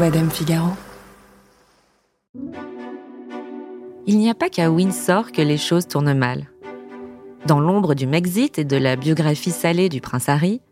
Madame 0.00 0.30
Figaro. 0.30 0.70
Il 4.06 4.16
n'y 4.16 4.30
a 4.30 4.34
pas 4.34 4.48
qu'à 4.48 4.70
Windsor 4.70 5.30
que 5.30 5.42
les 5.42 5.58
choses 5.58 5.86
tournent 5.88 6.14
mal. 6.14 6.46
Dans 7.44 7.60
l'ombre 7.60 7.94
du 7.94 8.06
Mexit 8.06 8.58
et 8.58 8.64
de 8.64 8.78
la 8.78 8.96
biographie 8.96 9.50
salée 9.50 9.90
du 9.90 10.00
prince 10.00 10.30
Harry, 10.30 10.62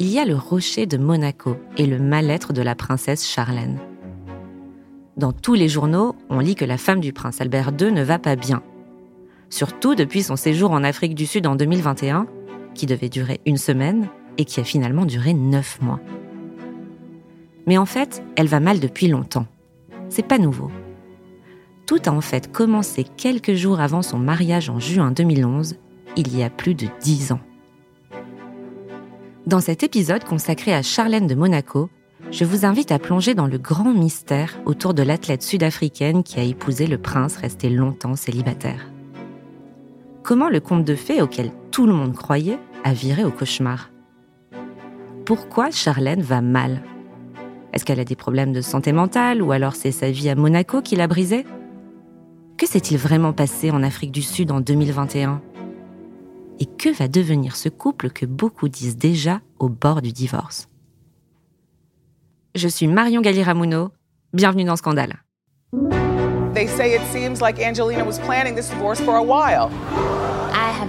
il 0.00 0.08
y 0.08 0.18
a 0.18 0.24
le 0.24 0.34
rocher 0.34 0.86
de 0.86 0.96
Monaco 0.96 1.56
et 1.76 1.86
le 1.86 2.00
mal-être 2.00 2.52
de 2.52 2.60
la 2.60 2.74
princesse 2.74 3.24
Charlène. 3.24 3.78
Dans 5.16 5.30
tous 5.30 5.54
les 5.54 5.68
journaux, 5.68 6.16
on 6.28 6.40
lit 6.40 6.56
que 6.56 6.64
la 6.64 6.76
femme 6.76 7.00
du 7.00 7.12
prince 7.12 7.40
Albert 7.40 7.70
II 7.80 7.92
ne 7.92 8.02
va 8.02 8.18
pas 8.18 8.34
bien. 8.34 8.64
Surtout 9.48 9.94
depuis 9.94 10.24
son 10.24 10.34
séjour 10.34 10.72
en 10.72 10.82
Afrique 10.82 11.14
du 11.14 11.26
Sud 11.26 11.46
en 11.46 11.54
2021, 11.54 12.26
qui 12.74 12.86
devait 12.86 13.10
durer 13.10 13.40
une 13.46 13.58
semaine 13.58 14.08
et 14.38 14.44
qui 14.44 14.58
a 14.58 14.64
finalement 14.64 15.06
duré 15.06 15.34
neuf 15.34 15.80
mois. 15.80 16.00
Mais 17.66 17.78
en 17.78 17.86
fait, 17.86 18.22
elle 18.36 18.46
va 18.46 18.60
mal 18.60 18.80
depuis 18.80 19.08
longtemps. 19.08 19.46
C'est 20.08 20.26
pas 20.26 20.38
nouveau. 20.38 20.70
Tout 21.86 22.00
a 22.06 22.10
en 22.10 22.20
fait 22.20 22.50
commencé 22.50 23.04
quelques 23.04 23.54
jours 23.54 23.80
avant 23.80 24.02
son 24.02 24.18
mariage 24.18 24.70
en 24.70 24.80
juin 24.80 25.10
2011, 25.10 25.76
il 26.16 26.36
y 26.36 26.42
a 26.42 26.50
plus 26.50 26.74
de 26.74 26.86
dix 27.00 27.32
ans. 27.32 27.40
Dans 29.46 29.60
cet 29.60 29.84
épisode 29.84 30.24
consacré 30.24 30.74
à 30.74 30.82
Charlène 30.82 31.28
de 31.28 31.36
Monaco, 31.36 31.88
je 32.32 32.44
vous 32.44 32.66
invite 32.66 32.90
à 32.90 32.98
plonger 32.98 33.34
dans 33.34 33.46
le 33.46 33.58
grand 33.58 33.92
mystère 33.92 34.58
autour 34.64 34.94
de 34.94 35.02
l'athlète 35.02 35.44
sud-africaine 35.44 36.24
qui 36.24 36.40
a 36.40 36.42
épousé 36.42 36.88
le 36.88 36.98
prince 36.98 37.36
resté 37.36 37.70
longtemps 37.70 38.16
célibataire. 38.16 38.90
Comment 40.24 40.48
le 40.48 40.58
conte 40.58 40.84
de 40.84 40.96
fées 40.96 41.22
auquel 41.22 41.52
tout 41.70 41.86
le 41.86 41.92
monde 41.92 42.16
croyait 42.16 42.58
a 42.82 42.92
viré 42.92 43.24
au 43.24 43.30
cauchemar? 43.30 43.90
Pourquoi 45.24 45.70
Charlène 45.70 46.22
va 46.22 46.40
mal? 46.40 46.82
Est-ce 47.76 47.84
qu'elle 47.84 48.00
a 48.00 48.06
des 48.06 48.16
problèmes 48.16 48.54
de 48.54 48.62
santé 48.62 48.90
mentale 48.90 49.42
ou 49.42 49.52
alors 49.52 49.74
c'est 49.74 49.92
sa 49.92 50.10
vie 50.10 50.30
à 50.30 50.34
Monaco 50.34 50.80
qui 50.80 50.96
l'a 50.96 51.06
brisée? 51.06 51.44
Que 52.56 52.66
s'est-il 52.66 52.96
vraiment 52.96 53.34
passé 53.34 53.70
en 53.70 53.82
Afrique 53.82 54.12
du 54.12 54.22
Sud 54.22 54.50
en 54.50 54.62
2021 54.62 55.42
Et 56.58 56.64
que 56.64 56.88
va 56.88 57.06
devenir 57.06 57.54
ce 57.54 57.68
couple 57.68 58.08
que 58.08 58.24
beaucoup 58.24 58.70
disent 58.70 58.96
déjà 58.96 59.42
au 59.58 59.68
bord 59.68 60.00
du 60.00 60.12
divorce? 60.12 60.70
Je 62.54 62.66
suis 62.66 62.86
Marion 62.86 63.20
Galli-Ramuno. 63.20 63.90
Bienvenue 64.32 64.64
dans 64.64 64.76
Scandale. 64.76 65.22
They 66.54 66.68
say 66.68 66.94
it 66.94 67.02
seems 67.12 67.42
like 67.42 67.60
Angelina 67.60 68.06
was 68.06 68.18
planning 68.20 68.54
this 68.54 68.70
divorce 68.70 69.02
for 69.02 69.16
a 69.16 69.22
while. 69.22 69.68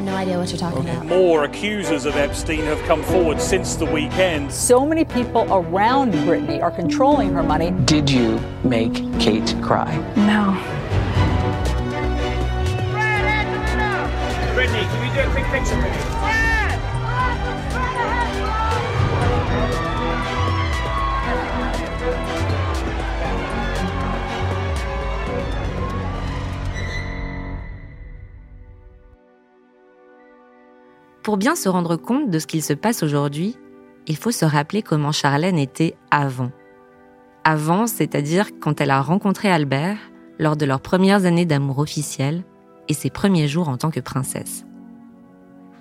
I 0.08 0.12
have 0.12 0.28
no 0.28 0.32
idea 0.32 0.40
what 0.40 0.50
you're 0.50 0.58
talking 0.58 0.90
about. 0.90 1.06
More 1.06 1.44
accusers 1.44 2.06
of 2.06 2.16
Epstein 2.16 2.62
have 2.62 2.80
come 2.84 3.04
forward 3.04 3.42
since 3.42 3.76
the 3.76 3.86
weekend. 3.86 4.54
So 4.54 4.86
many 4.86 5.04
people 5.04 5.46
around 5.52 6.14
Britney 6.14 6.64
are 6.64 6.72
controlling 6.72 7.34
her 7.34 7.44
money. 7.44 7.72
Did 7.84 8.10
you 8.10 8.40
make 8.64 8.94
Kate 9.20 9.54
cry? 9.62 9.98
No. 10.16 10.54
Brittany, 14.54 14.80
can 14.80 15.08
you 15.08 15.14
do 15.14 15.30
a 15.30 15.32
quick 15.34 15.46
picture 15.46 15.76
for 15.76 16.22
me? 16.22 16.27
Pour 31.28 31.36
bien 31.36 31.58
se 31.58 31.68
rendre 31.68 31.98
compte 31.98 32.30
de 32.30 32.40
ce 32.40 32.48
qu'il 32.48 32.64
se 32.64 32.72
passe 32.72 33.04
aujourd'hui, 33.04 33.58
il 34.08 34.16
faut 34.16 34.32
se 34.32 34.46
rappeler 34.46 34.82
comment 34.82 35.12
Charlène 35.12 35.60
était 35.60 35.94
avant. 36.10 36.54
Avant, 37.44 37.86
c'est-à-dire 37.86 38.48
quand 38.62 38.80
elle 38.80 38.92
a 38.92 39.02
rencontré 39.02 39.52
Albert 39.52 39.98
lors 40.40 40.56
de 40.56 40.66
leurs 40.66 40.80
premières 40.80 41.26
années 41.26 41.44
d'amour 41.44 41.80
officiel 41.80 42.46
et 42.88 42.94
ses 42.94 43.10
premiers 43.10 43.50
jours 43.50 43.68
en 43.68 43.76
tant 43.76 43.92
que 43.92 44.00
princesse. 44.00 44.64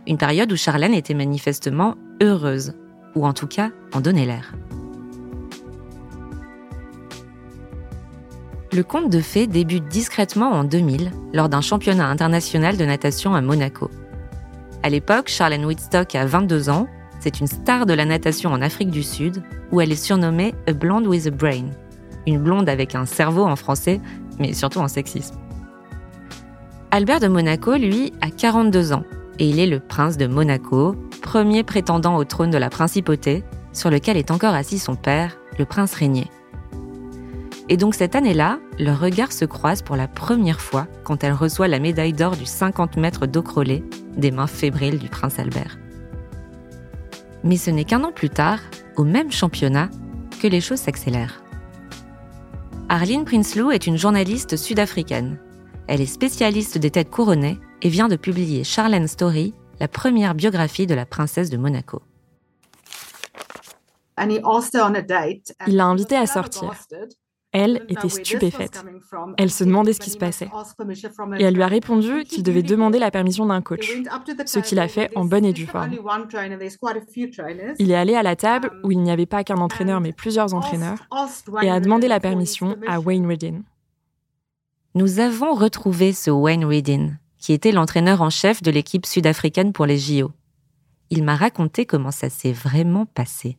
Une 0.09 0.19
période 0.19 0.51
où 0.51 0.57
Charlène 0.57 0.95
était 0.95 1.15
manifestement 1.15 1.95
heureuse, 2.21 2.73
ou 3.15 3.25
en 3.25 3.33
tout 3.33 3.47
cas 3.47 3.71
en 3.95 4.01
donnait 4.01 4.27
l'air. 4.27 4.53
Le 8.73 8.83
conte 8.83 9.11
de 9.11 9.21
fées 9.21 9.47
débute 9.47 9.87
discrètement 9.87 10.51
en 10.51 10.65
2000 10.65 11.13
lors 11.33 11.49
d'un 11.49 11.61
championnat 11.61 12.09
international 12.09 12.77
de 12.77 12.85
natation 12.85 13.37
à 13.37 13.43
Monaco. 13.43 13.93
À 14.87 14.89
l'époque, 14.89 15.27
Charlène 15.27 15.65
Whitstock 15.65 16.15
a 16.15 16.27
22 16.27 16.71
ans. 16.71 16.87
C'est 17.19 17.41
une 17.41 17.49
star 17.49 17.87
de 17.87 17.93
la 17.93 18.05
natation 18.05 18.53
en 18.53 18.63
Afrique 18.63 18.93
du 18.93 19.03
Sud, 19.03 19.43
où 19.73 19.81
elle 19.81 19.91
est 19.91 19.97
surnommée 19.97 20.55
A 20.69 20.75
Blonde 20.75 21.09
with 21.09 21.27
a 21.27 21.31
Brain. 21.31 21.65
Une 22.25 22.39
blonde 22.39 22.69
avec 22.69 22.95
un 22.95 23.05
cerveau 23.05 23.43
en 23.43 23.57
français, 23.57 24.01
mais 24.39 24.53
surtout 24.53 24.79
en 24.79 24.87
sexisme. 24.87 25.35
Albert 26.93 27.19
de 27.19 27.27
Monaco, 27.27 27.75
lui, 27.75 28.13
a 28.21 28.31
42 28.31 28.93
ans, 28.93 29.03
et 29.41 29.49
il 29.49 29.59
est 29.59 29.67
le 29.67 29.81
prince 29.81 30.19
de 30.19 30.29
Monaco, 30.29 30.95
premier 31.21 31.65
prétendant 31.65 32.15
au 32.15 32.23
trône 32.23 32.53
de 32.53 32.59
la 32.59 32.71
principauté, 32.71 33.43
sur 33.73 33.91
lequel 33.91 34.17
est 34.17 34.31
encore 34.31 34.55
assis 34.55 34.79
son 34.79 34.95
père, 34.95 35.37
le 35.59 35.65
prince 35.65 35.95
régnier. 35.95 36.31
Et 37.69 37.77
donc 37.77 37.95
cette 37.95 38.15
année-là, 38.15 38.61
leurs 38.79 39.01
regards 39.01 39.33
se 39.33 39.45
croisent 39.45 39.83
pour 39.83 39.97
la 39.97 40.07
première 40.07 40.61
fois 40.61 40.87
quand 41.03 41.25
elle 41.25 41.33
reçoit 41.33 41.67
la 41.67 41.81
médaille 41.81 42.13
d'or 42.13 42.37
du 42.37 42.47
50 42.47 42.97
mètres 42.97 43.27
d'eau 43.27 43.43
crôlée 43.43 43.85
des 44.17 44.31
mains 44.31 44.47
fébriles 44.47 44.99
du 44.99 45.09
prince 45.09 45.39
Albert. 45.39 45.77
Mais 47.43 47.57
ce 47.57 47.71
n'est 47.71 47.85
qu'un 47.85 48.05
an 48.05 48.13
plus 48.13 48.31
tard, 48.31 48.61
au 48.97 49.05
même 49.05 49.33
championnat, 49.33 49.89
que 50.41 50.47
les 50.47 50.61
choses 50.61 50.81
s'accélèrent. 50.81 51.43
Arlene 52.89 53.25
Prinsloo 53.25 53.73
est 53.73 53.89
une 53.89 53.99
journaliste 53.99 54.57
sud-africaine. 54.57 55.39
Elle 55.89 56.01
est 56.01 56.07
spécialiste 56.07 56.79
des 56.79 56.91
têtes 56.91 57.11
couronnées 57.11 57.59
et 57.83 57.89
vient 57.89 58.09
de 58.09 58.17
publier 58.17 58.63
Charlène 58.63 59.09
Story, 59.09 59.55
la 59.81 59.89
première 59.89 60.35
biographie 60.35 60.87
de 60.87 60.95
la 60.95 61.05
princesse 61.05 61.51
de 61.51 61.57
Monaco. 61.57 62.01
Il 65.67 65.77
l'a 65.77 65.87
invitée 65.87 66.17
à 66.17 66.27
sortir. 66.27 66.73
Elle 67.59 67.87
était 67.89 68.11
stupéfaite. 68.11 68.85
Elle 69.39 69.51
se 69.51 69.65
demandait 69.65 69.95
ce 69.95 70.01
qui 70.01 70.11
se 70.11 70.19
passait. 70.19 70.51
Et 71.39 71.45
elle 71.45 71.55
lui 71.55 71.63
a 71.63 71.67
répondu 71.67 72.25
qu'il 72.25 72.43
devait 72.43 72.63
demander 72.63 72.99
la 72.99 73.11
permission 73.11 73.47
d'un 73.47 73.63
coach, 73.63 73.95
ce 74.45 74.59
qu'il 74.59 74.79
a 74.79 74.89
fait 74.89 75.11
en 75.17 75.25
bonne 75.25 75.47
et 75.47 75.55
due 75.55 75.65
forme. 75.65 75.97
Il 77.79 77.91
est 77.91 77.95
allé 77.95 78.15
à 78.15 78.23
la 78.23 78.37
table 78.37 78.71
où 78.85 78.93
il 78.93 79.01
n'y 79.01 79.11
avait 79.11 79.25
pas 79.25 79.43
qu'un 79.43 79.57
entraîneur 79.57 80.03
mais 80.03 80.13
plusieurs 80.13 80.53
entraîneurs 80.53 81.09
et 81.63 81.71
a 81.71 81.81
demandé 81.81 82.09
la 82.09 82.21
permission 82.21 82.77
à 82.87 83.01
Wayne 83.01 83.27
Reddin. 83.27 83.63
Nous 84.95 85.19
avons 85.19 85.55
retrouvé 85.55 86.13
ce 86.13 86.31
Wayne 86.31 86.67
Reddin, 86.67 87.13
qui 87.39 87.55
était 87.55 87.73
l'entraîneur 87.73 88.21
en 88.21 88.29
chef 88.29 88.63
de 88.63 88.71
l'équipe 88.71 89.07
sud-africaine 89.07 89.73
pour 89.73 89.87
les 89.87 89.97
JO. 89.97 90.31
Il 91.09 91.25
m'a 91.25 91.37
raconté 91.37 91.87
comment 91.87 92.11
ça 92.11 92.29
s'est 92.29 92.53
vraiment 92.53 93.07
passé. 93.07 93.57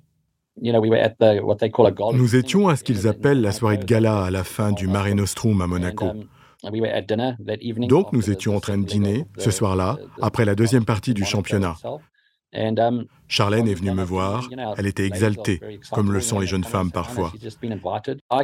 Nous 0.61 2.35
étions 2.35 2.67
à 2.67 2.75
ce 2.75 2.83
qu'ils 2.83 3.07
appellent 3.07 3.41
la 3.41 3.51
soirée 3.51 3.77
de 3.77 3.85
gala 3.85 4.23
à 4.23 4.31
la 4.31 4.43
fin 4.43 4.71
du 4.71 4.87
Mare 4.87 5.13
Nostrum 5.13 5.61
à 5.61 5.67
Monaco. 5.67 6.07
Donc 7.87 8.13
nous 8.13 8.31
étions 8.31 8.55
en 8.55 8.59
train 8.59 8.77
de 8.77 8.85
dîner 8.85 9.25
ce 9.37 9.51
soir-là, 9.51 9.97
après 10.21 10.45
la 10.45 10.55
deuxième 10.55 10.85
partie 10.85 11.13
du 11.13 11.23
championnat. 11.23 11.75
Charlène 13.27 13.67
est 13.67 13.73
venue 13.73 13.91
me 13.91 14.03
voir, 14.03 14.49
elle 14.77 14.87
était 14.87 15.05
exaltée, 15.05 15.59
comme 15.91 16.11
le 16.11 16.21
sont 16.21 16.39
les 16.39 16.47
jeunes 16.47 16.63
femmes 16.63 16.91
parfois. 16.91 17.33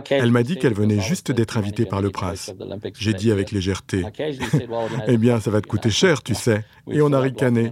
Elle 0.09 0.31
m'a 0.31 0.43
dit 0.43 0.57
qu'elle 0.57 0.73
venait 0.73 0.99
juste 0.99 1.31
d'être 1.31 1.57
invitée 1.57 1.85
par 1.85 2.01
le 2.01 2.09
prince. 2.09 2.53
J'ai 2.99 3.13
dit 3.13 3.31
avec 3.31 3.51
légèreté, 3.51 4.03
Eh 5.07 5.17
bien, 5.17 5.39
ça 5.39 5.51
va 5.51 5.61
te 5.61 5.67
coûter 5.67 5.89
cher, 5.89 6.21
tu 6.21 6.35
sais. 6.35 6.65
Et 6.91 7.01
on 7.01 7.13
a 7.13 7.19
ricané. 7.19 7.71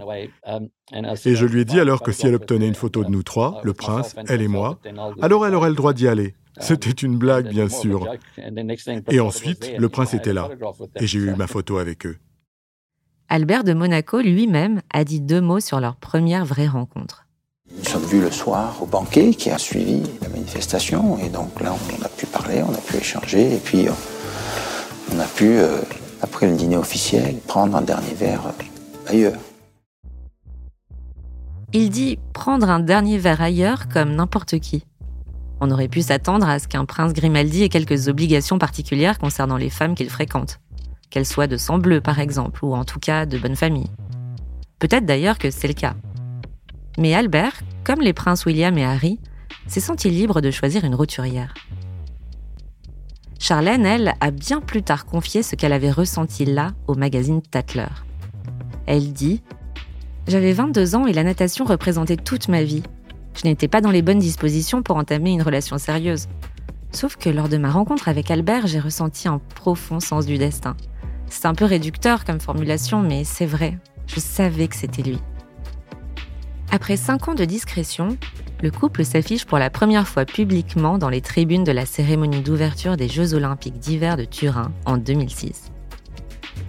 Et 1.24 1.34
je 1.34 1.46
lui 1.46 1.60
ai 1.60 1.64
dit 1.64 1.80
alors 1.80 2.02
que 2.02 2.12
si 2.12 2.26
elle 2.26 2.34
obtenait 2.34 2.68
une 2.68 2.74
photo 2.74 3.04
de 3.04 3.10
nous 3.10 3.22
trois, 3.22 3.60
le 3.62 3.74
prince, 3.74 4.14
elle 4.28 4.42
et 4.42 4.48
moi, 4.48 4.78
alors 5.20 5.46
elle 5.46 5.54
aurait 5.54 5.70
le 5.70 5.76
droit 5.76 5.92
d'y 5.92 6.08
aller. 6.08 6.34
C'était 6.60 6.90
une 6.90 7.16
blague, 7.16 7.48
bien 7.48 7.68
sûr. 7.68 8.06
Et 9.10 9.20
ensuite, 9.20 9.72
le 9.78 9.88
prince 9.88 10.14
était 10.14 10.32
là. 10.32 10.48
Et 10.96 11.06
j'ai 11.06 11.18
eu 11.18 11.34
ma 11.34 11.46
photo 11.46 11.78
avec 11.78 12.06
eux. 12.06 12.16
Albert 13.34 13.64
de 13.64 13.72
Monaco 13.72 14.20
lui-même 14.20 14.82
a 14.92 15.04
dit 15.04 15.22
deux 15.22 15.40
mots 15.40 15.58
sur 15.58 15.80
leur 15.80 15.96
première 15.96 16.44
vraie 16.44 16.66
rencontre. 16.66 17.24
Nous 17.74 17.82
sommes 17.82 18.04
vus 18.04 18.20
le 18.20 18.30
soir 18.30 18.76
au 18.82 18.84
banquet 18.84 19.32
qui 19.32 19.48
a 19.48 19.56
suivi 19.56 20.02
la 20.20 20.28
manifestation 20.28 21.16
et 21.16 21.30
donc 21.30 21.58
là 21.62 21.72
on 21.72 22.04
a 22.04 22.10
pu 22.10 22.26
parler, 22.26 22.62
on 22.62 22.74
a 22.74 22.76
pu 22.76 22.98
échanger 22.98 23.54
et 23.54 23.56
puis 23.56 23.86
on 25.14 25.18
a 25.18 25.24
pu, 25.24 25.46
euh, 25.46 25.78
après 26.20 26.46
le 26.46 26.56
dîner 26.56 26.76
officiel, 26.76 27.36
prendre 27.46 27.74
un 27.74 27.80
dernier 27.80 28.12
verre 28.12 28.48
euh, 28.48 29.10
ailleurs. 29.10 29.40
Il 31.72 31.88
dit 31.88 32.18
prendre 32.34 32.68
un 32.68 32.80
dernier 32.80 33.16
verre 33.16 33.40
ailleurs 33.40 33.88
comme 33.88 34.14
n'importe 34.14 34.58
qui. 34.58 34.84
On 35.62 35.70
aurait 35.70 35.88
pu 35.88 36.02
s'attendre 36.02 36.46
à 36.46 36.58
ce 36.58 36.68
qu'un 36.68 36.84
prince 36.84 37.14
Grimaldi 37.14 37.62
ait 37.62 37.70
quelques 37.70 38.08
obligations 38.08 38.58
particulières 38.58 39.18
concernant 39.18 39.56
les 39.56 39.70
femmes 39.70 39.94
qu'il 39.94 40.10
fréquente 40.10 40.60
qu'elle 41.12 41.26
soit 41.26 41.46
de 41.46 41.58
sang 41.58 41.78
bleu 41.78 42.00
par 42.00 42.18
exemple, 42.18 42.64
ou 42.64 42.74
en 42.74 42.84
tout 42.84 42.98
cas 42.98 43.26
de 43.26 43.38
bonne 43.38 43.54
famille. 43.54 43.90
Peut-être 44.78 45.04
d'ailleurs 45.04 45.38
que 45.38 45.50
c'est 45.50 45.68
le 45.68 45.74
cas. 45.74 45.94
Mais 46.98 47.14
Albert, 47.14 47.60
comme 47.84 48.00
les 48.00 48.14
princes 48.14 48.46
William 48.46 48.76
et 48.78 48.84
Harry, 48.84 49.20
s'est 49.66 49.80
senti 49.80 50.10
libre 50.10 50.40
de 50.40 50.50
choisir 50.50 50.84
une 50.84 50.94
roturière. 50.94 51.54
Charlène, 53.38 53.84
elle, 53.84 54.14
a 54.20 54.30
bien 54.30 54.60
plus 54.60 54.82
tard 54.82 55.04
confié 55.04 55.42
ce 55.42 55.54
qu'elle 55.54 55.72
avait 55.72 55.90
ressenti 55.90 56.44
là 56.44 56.72
au 56.86 56.94
magazine 56.94 57.42
Tatler. 57.42 57.88
Elle 58.86 59.12
dit 59.12 59.42
J'avais 60.28 60.52
22 60.52 60.94
ans 60.94 61.06
et 61.06 61.12
la 61.12 61.24
natation 61.24 61.64
représentait 61.64 62.16
toute 62.16 62.48
ma 62.48 62.62
vie. 62.62 62.82
Je 63.34 63.44
n'étais 63.44 63.68
pas 63.68 63.80
dans 63.80 63.90
les 63.90 64.02
bonnes 64.02 64.18
dispositions 64.18 64.82
pour 64.82 64.96
entamer 64.96 65.32
une 65.32 65.42
relation 65.42 65.76
sérieuse. 65.76 66.28
Sauf 66.92 67.16
que 67.16 67.30
lors 67.30 67.48
de 67.48 67.56
ma 67.56 67.70
rencontre 67.70 68.08
avec 68.08 68.30
Albert, 68.30 68.66
j'ai 68.66 68.80
ressenti 68.80 69.28
un 69.28 69.38
profond 69.38 70.00
sens 70.00 70.24
du 70.24 70.38
destin. 70.38 70.76
C'est 71.32 71.46
un 71.46 71.54
peu 71.54 71.64
réducteur 71.64 72.26
comme 72.26 72.40
formulation, 72.40 73.00
mais 73.00 73.24
c'est 73.24 73.46
vrai. 73.46 73.78
Je 74.06 74.20
savais 74.20 74.68
que 74.68 74.76
c'était 74.76 75.00
lui. 75.00 75.18
Après 76.70 76.98
cinq 76.98 77.26
ans 77.26 77.34
de 77.34 77.46
discrétion, 77.46 78.18
le 78.62 78.70
couple 78.70 79.02
s'affiche 79.02 79.46
pour 79.46 79.58
la 79.58 79.70
première 79.70 80.06
fois 80.06 80.26
publiquement 80.26 80.98
dans 80.98 81.08
les 81.08 81.22
tribunes 81.22 81.64
de 81.64 81.72
la 81.72 81.86
cérémonie 81.86 82.42
d'ouverture 82.42 82.98
des 82.98 83.08
Jeux 83.08 83.32
olympiques 83.32 83.78
d'hiver 83.78 84.18
de 84.18 84.24
Turin 84.24 84.72
en 84.84 84.98
2006. 84.98 85.72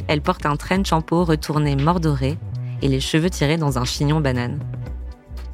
Elle 0.08 0.22
porte 0.22 0.46
un 0.46 0.56
trench 0.56 0.94
en 0.94 1.02
peau 1.02 1.26
retourné 1.26 1.76
mordoré 1.76 2.38
et 2.82 2.88
les 2.88 3.02
cheveux 3.02 3.30
tirés 3.30 3.58
dans 3.58 3.78
un 3.78 3.86
chignon 3.86 4.22
banane. 4.22 4.60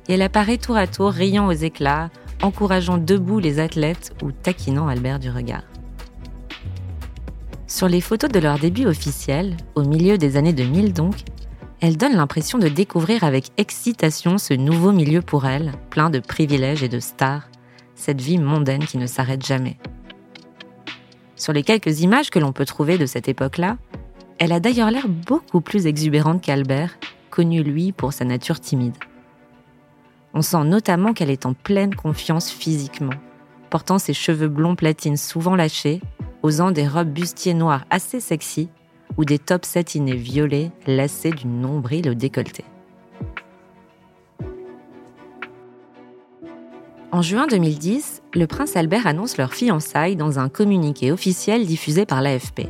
Elle 0.07 0.21
apparaît 0.21 0.57
tour 0.57 0.77
à 0.77 0.85
tour 0.85 1.11
riant 1.11 1.47
aux 1.47 1.51
éclats, 1.51 2.11
encourageant 2.43 2.99
debout 2.99 3.39
les 3.39 3.59
athlètes 3.59 4.13
ou 4.21 4.31
taquinant 4.31 4.87
Albert 4.87 5.17
du 5.17 5.31
regard. 5.31 5.63
Sur 7.69 7.87
les 7.87 8.01
photos 8.01 8.31
de 8.31 8.39
leur 8.39 8.57
début 8.57 8.87
officiel, 8.87 9.55
au 9.75 9.83
milieu 9.83 10.17
des 10.17 10.37
années 10.37 10.53
2000 10.53 10.91
donc, 10.91 11.13
elle 11.81 11.97
donne 11.97 12.15
l'impression 12.15 12.57
de 12.57 12.67
découvrir 12.67 13.23
avec 13.23 13.51
excitation 13.57 14.39
ce 14.39 14.55
nouveau 14.55 14.91
milieu 14.91 15.21
pour 15.21 15.45
elle, 15.45 15.73
plein 15.91 16.09
de 16.09 16.17
privilèges 16.17 16.81
et 16.81 16.89
de 16.89 16.99
stars, 16.99 17.47
cette 17.93 18.21
vie 18.21 18.39
mondaine 18.39 18.83
qui 18.83 18.97
ne 18.97 19.05
s'arrête 19.05 19.45
jamais. 19.45 19.77
Sur 21.35 21.53
les 21.53 21.61
quelques 21.61 22.01
images 22.01 22.31
que 22.31 22.39
l'on 22.39 22.53
peut 22.53 22.65
trouver 22.65 22.97
de 22.97 23.05
cette 23.05 23.29
époque-là, 23.29 23.77
elle 24.39 24.51
a 24.51 24.59
d'ailleurs 24.59 24.89
l'air 24.89 25.07
beaucoup 25.07 25.61
plus 25.61 25.85
exubérante 25.85 26.41
qu'Albert, 26.41 26.97
connu 27.29 27.61
lui 27.61 27.91
pour 27.91 28.13
sa 28.13 28.25
nature 28.25 28.59
timide. 28.59 28.97
On 30.33 30.41
sent 30.41 30.63
notamment 30.63 31.13
qu'elle 31.13 31.29
est 31.29 31.45
en 31.45 31.53
pleine 31.53 31.93
confiance 31.93 32.49
physiquement, 32.49 33.13
portant 33.69 33.99
ses 33.99 34.15
cheveux 34.15 34.49
blonds 34.49 34.75
platines 34.75 35.17
souvent 35.17 35.55
lâchés, 35.55 36.01
osant 36.43 36.71
des 36.71 36.87
robes 36.87 37.09
bustiers 37.09 37.53
noires 37.53 37.85
assez 37.89 38.19
sexy 38.19 38.69
ou 39.17 39.25
des 39.25 39.39
tops 39.39 39.67
satinés 39.67 40.15
violets 40.15 40.71
lacés 40.87 41.31
du 41.31 41.47
nombril 41.47 42.09
au 42.09 42.13
décolleté. 42.13 42.63
En 47.11 47.23
juin 47.23 47.47
2010, 47.47 48.21
le 48.35 48.45
prince 48.45 48.75
Albert 48.75 49.07
annonce 49.07 49.37
leur 49.37 49.53
fiançailles 49.53 50.15
dans 50.15 50.37
un 50.37 50.47
communiqué 50.47 51.11
officiel 51.11 51.65
diffusé 51.65 52.05
par 52.05 52.21
l'AFP. 52.21 52.67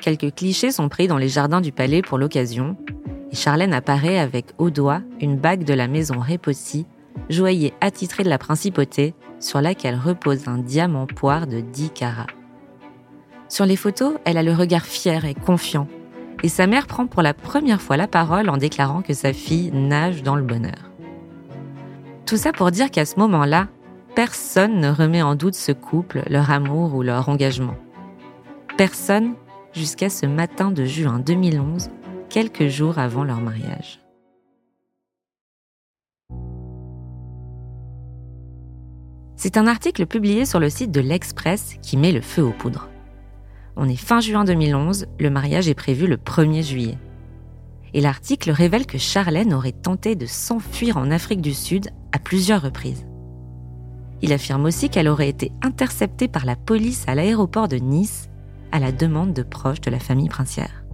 Quelques 0.00 0.34
clichés 0.34 0.72
sont 0.72 0.88
pris 0.88 1.08
dans 1.08 1.18
les 1.18 1.28
jardins 1.28 1.60
du 1.60 1.70
palais 1.70 2.00
pour 2.00 2.16
l'occasion, 2.16 2.76
et 3.30 3.36
Charlène 3.36 3.74
apparaît 3.74 4.18
avec 4.18 4.46
au 4.58 4.70
doigt 4.70 5.02
une 5.20 5.36
bague 5.36 5.64
de 5.64 5.74
la 5.74 5.88
maison 5.88 6.20
Repossi, 6.20 6.86
joaillier 7.28 7.74
attitré 7.80 8.24
de 8.24 8.28
la 8.30 8.38
principauté, 8.38 9.14
sur 9.40 9.60
laquelle 9.60 9.98
repose 10.02 10.48
un 10.48 10.58
diamant 10.58 11.06
poire 11.06 11.46
de 11.46 11.60
10 11.60 11.90
carats. 11.90 12.26
Sur 13.48 13.66
les 13.66 13.76
photos, 13.76 14.14
elle 14.24 14.38
a 14.38 14.42
le 14.42 14.52
regard 14.52 14.84
fier 14.84 15.24
et 15.24 15.34
confiant. 15.34 15.86
Et 16.42 16.48
sa 16.48 16.66
mère 16.66 16.86
prend 16.86 17.06
pour 17.06 17.22
la 17.22 17.34
première 17.34 17.80
fois 17.80 17.96
la 17.96 18.08
parole 18.08 18.48
en 18.48 18.56
déclarant 18.56 19.02
que 19.02 19.14
sa 19.14 19.32
fille 19.32 19.70
nage 19.72 20.22
dans 20.22 20.36
le 20.36 20.42
bonheur. 20.42 20.90
Tout 22.26 22.36
ça 22.36 22.52
pour 22.52 22.70
dire 22.70 22.90
qu'à 22.90 23.04
ce 23.04 23.18
moment-là, 23.20 23.68
personne 24.14 24.80
ne 24.80 24.90
remet 24.90 25.22
en 25.22 25.34
doute 25.34 25.54
ce 25.54 25.72
couple, 25.72 26.22
leur 26.28 26.50
amour 26.50 26.94
ou 26.94 27.02
leur 27.02 27.28
engagement. 27.28 27.76
Personne 28.76 29.34
jusqu'à 29.72 30.08
ce 30.08 30.26
matin 30.26 30.70
de 30.70 30.84
juin 30.84 31.18
2011, 31.18 31.90
quelques 32.28 32.68
jours 32.68 32.98
avant 32.98 33.24
leur 33.24 33.40
mariage. 33.40 34.00
C'est 39.36 39.58
un 39.58 39.66
article 39.66 40.06
publié 40.06 40.46
sur 40.46 40.60
le 40.60 40.70
site 40.70 40.90
de 40.90 41.00
l'Express 41.00 41.76
qui 41.82 41.96
met 41.98 42.12
le 42.12 42.22
feu 42.22 42.42
aux 42.42 42.52
poudres. 42.52 42.88
On 43.76 43.88
est 43.88 43.96
fin 43.96 44.20
juin 44.20 44.44
2011, 44.44 45.06
le 45.18 45.30
mariage 45.30 45.68
est 45.68 45.74
prévu 45.74 46.06
le 46.06 46.16
1er 46.16 46.62
juillet. 46.62 46.98
Et 47.92 48.00
l'article 48.00 48.50
révèle 48.50 48.86
que 48.86 48.98
Charlène 48.98 49.52
aurait 49.52 49.72
tenté 49.72 50.14
de 50.14 50.26
s'enfuir 50.26 50.96
en 50.96 51.10
Afrique 51.10 51.40
du 51.40 51.54
Sud 51.54 51.90
à 52.12 52.18
plusieurs 52.18 52.62
reprises. 52.62 53.06
Il 54.22 54.32
affirme 54.32 54.64
aussi 54.64 54.90
qu'elle 54.90 55.08
aurait 55.08 55.28
été 55.28 55.52
interceptée 55.62 56.28
par 56.28 56.46
la 56.46 56.56
police 56.56 57.04
à 57.08 57.14
l'aéroport 57.14 57.68
de 57.68 57.76
Nice 57.76 58.28
à 58.72 58.78
la 58.78 58.90
demande 58.90 59.32
de 59.32 59.42
proches 59.42 59.80
de 59.80 59.90
la 59.90 59.98
famille 59.98 60.28
princière. 60.28 60.84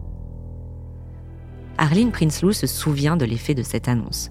Arlene 1.78 2.10
Prinsloo 2.12 2.52
se 2.52 2.66
souvient 2.66 3.16
de 3.16 3.24
l'effet 3.24 3.54
de 3.54 3.62
cette 3.62 3.88
annonce. 3.88 4.30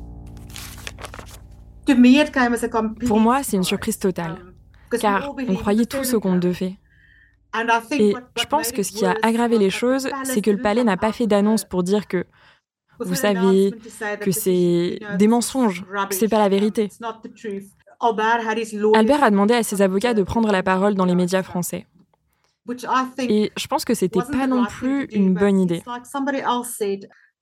Pour 3.08 3.20
moi, 3.20 3.42
c'est 3.42 3.58
une 3.58 3.64
surprise 3.64 3.98
totale, 3.98 4.38
car 5.00 5.34
on 5.48 5.56
croyait 5.56 5.86
tous 5.86 6.14
au 6.14 6.20
conte 6.20 6.40
de 6.40 6.52
fées. 6.52 6.78
Et 7.92 8.16
je 8.38 8.46
pense 8.46 8.72
que 8.72 8.84
ce 8.84 8.92
qui 8.92 9.06
a 9.06 9.16
aggravé 9.24 9.58
les 9.58 9.70
choses, 9.70 10.08
c'est 10.24 10.42
que 10.42 10.52
le 10.52 10.62
palais 10.62 10.84
n'a 10.84 10.98
pas 10.98 11.12
fait 11.12 11.28
d'annonce 11.28 11.66
pour 11.66 11.84
dire 11.84 12.08
que, 12.08 12.26
vous 13.00 13.16
savez, 13.16 13.74
que 14.22 14.32
c'est 14.32 15.00
des 15.18 15.28
mensonges, 15.28 15.86
que 16.10 16.16
c'est 16.16 16.28
pas 16.28 16.40
la 16.40 16.50
vérité. 16.50 16.90
Albert 18.94 19.24
a 19.24 19.32
demandé 19.32 19.54
à 19.54 19.64
ses 19.64 19.82
avocats 19.82 20.14
de 20.14 20.24
prendre 20.24 20.52
la 20.52 20.64
parole 20.64 20.96
dans 20.96 21.06
les 21.06 21.16
médias 21.16 21.44
français. 21.44 21.86
Et 23.18 23.52
je 23.58 23.68
pense 23.68 23.84
que 23.84 23.94
c'était 23.94 24.20
pas 24.32 24.48
non 24.48 24.66
plus 24.66 25.06
une 25.12 25.34
bonne 25.34 25.60
idée. 25.60 25.82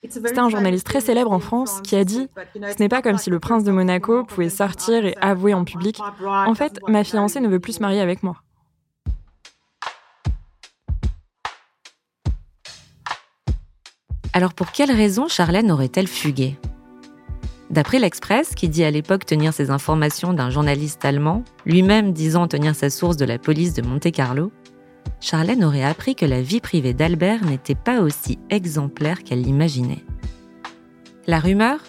C'était 0.03 0.39
un 0.39 0.49
journaliste 0.49 0.85
très 0.85 1.01
célèbre 1.01 1.31
en 1.31 1.39
France 1.39 1.81
qui 1.81 1.95
a 1.95 2.03
dit 2.03 2.27
Ce 2.55 2.79
n'est 2.79 2.89
pas 2.89 3.01
comme 3.01 3.17
si 3.17 3.29
le 3.29 3.39
prince 3.39 3.63
de 3.63 3.71
Monaco 3.71 4.23
pouvait 4.23 4.49
sortir 4.49 5.05
et 5.05 5.15
avouer 5.19 5.53
en 5.53 5.65
public 5.65 5.99
En 6.21 6.53
fait, 6.53 6.79
ma 6.87 7.03
fiancée 7.03 7.39
ne 7.39 7.47
veut 7.47 7.59
plus 7.59 7.73
se 7.73 7.81
marier 7.81 7.99
avec 7.99 8.23
moi. 8.23 8.37
Alors 14.37 14.53
pour 14.53 14.71
quelle 14.71 14.91
raison 14.91 15.27
Charlène 15.27 15.71
aurait-elle 15.71 16.05
fugué? 16.05 16.59
D'après 17.71 17.97
l'Express, 17.97 18.53
qui 18.53 18.69
dit 18.69 18.83
à 18.83 18.91
l'époque 18.91 19.25
tenir 19.25 19.51
ses 19.51 19.71
informations 19.71 20.31
d'un 20.31 20.51
journaliste 20.51 21.03
allemand, 21.05 21.43
lui-même 21.65 22.13
disant 22.13 22.47
tenir 22.47 22.75
sa 22.75 22.91
source 22.91 23.17
de 23.17 23.25
la 23.25 23.39
police 23.39 23.73
de 23.73 23.81
Monte-Carlo, 23.81 24.51
Charlène 25.21 25.63
aurait 25.63 25.83
appris 25.83 26.13
que 26.13 26.27
la 26.27 26.43
vie 26.43 26.59
privée 26.59 26.93
d'Albert 26.93 27.45
n'était 27.45 27.73
pas 27.73 27.99
aussi 27.99 28.37
exemplaire 28.51 29.23
qu'elle 29.23 29.41
l'imaginait. 29.41 30.05
La 31.25 31.39
rumeur? 31.39 31.79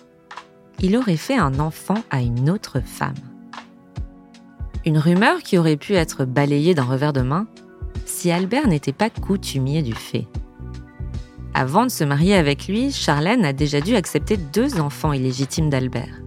Il 0.80 0.96
aurait 0.96 1.18
fait 1.18 1.36
un 1.36 1.60
enfant 1.60 2.02
à 2.08 2.22
une 2.22 2.48
autre 2.48 2.80
femme. 2.82 3.12
Une 4.86 4.96
rumeur 4.96 5.42
qui 5.42 5.58
aurait 5.58 5.76
pu 5.76 5.96
être 5.96 6.24
balayée 6.24 6.74
d'un 6.74 6.84
revers 6.84 7.12
de 7.12 7.20
main? 7.20 7.46
Si 8.06 8.30
Albert 8.30 8.68
n'était 8.68 8.94
pas 8.94 9.10
coutumier 9.10 9.82
du 9.82 9.92
fait. 9.92 10.26
Avant 11.54 11.84
de 11.84 11.90
se 11.90 12.04
marier 12.04 12.34
avec 12.34 12.68
lui, 12.68 12.92
Charlène 12.92 13.44
a 13.44 13.52
déjà 13.52 13.80
dû 13.80 13.96
accepter 13.96 14.36
deux 14.36 14.80
enfants 14.80 15.12
illégitimes 15.12 15.70
d'Albert. 15.70 16.20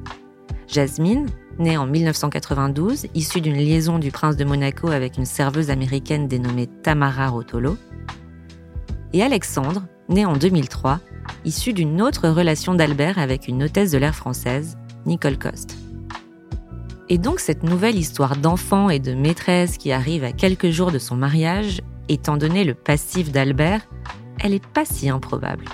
Jasmine, 0.67 1.27
née 1.59 1.77
en 1.77 1.85
1992, 1.85 3.07
issue 3.13 3.41
d'une 3.41 3.57
liaison 3.57 3.99
du 3.99 4.11
prince 4.11 4.35
de 4.35 4.45
Monaco 4.45 4.89
avec 4.89 5.17
une 5.17 5.25
serveuse 5.25 5.69
américaine 5.69 6.27
dénommée 6.27 6.67
Tamara 6.67 7.27
Rotolo, 7.29 7.77
et 9.13 9.23
Alexandre, 9.23 9.83
né 10.09 10.25
en 10.25 10.37
2003, 10.37 10.99
issue 11.45 11.73
d'une 11.73 12.01
autre 12.01 12.29
relation 12.29 12.73
d'Albert 12.73 13.19
avec 13.19 13.47
une 13.47 13.63
hôtesse 13.63 13.91
de 13.91 13.97
l'air 13.97 14.15
française, 14.15 14.77
Nicole 15.05 15.37
Coste. 15.37 15.77
Et 17.09 17.17
donc 17.17 17.41
cette 17.41 17.63
nouvelle 17.63 17.97
histoire 17.97 18.37
d'enfant 18.37 18.89
et 18.89 18.99
de 18.99 19.13
maîtresse 19.13 19.77
qui 19.77 19.91
arrive 19.91 20.23
à 20.23 20.31
quelques 20.31 20.69
jours 20.69 20.91
de 20.91 20.99
son 20.99 21.17
mariage, 21.17 21.81
étant 22.07 22.37
donné 22.37 22.63
le 22.63 22.73
passif 22.73 23.31
d'Albert, 23.31 23.81
elle 24.41 24.51
n'est 24.51 24.60
pas 24.60 24.86
si 24.86 25.10
improbable. 25.10 25.65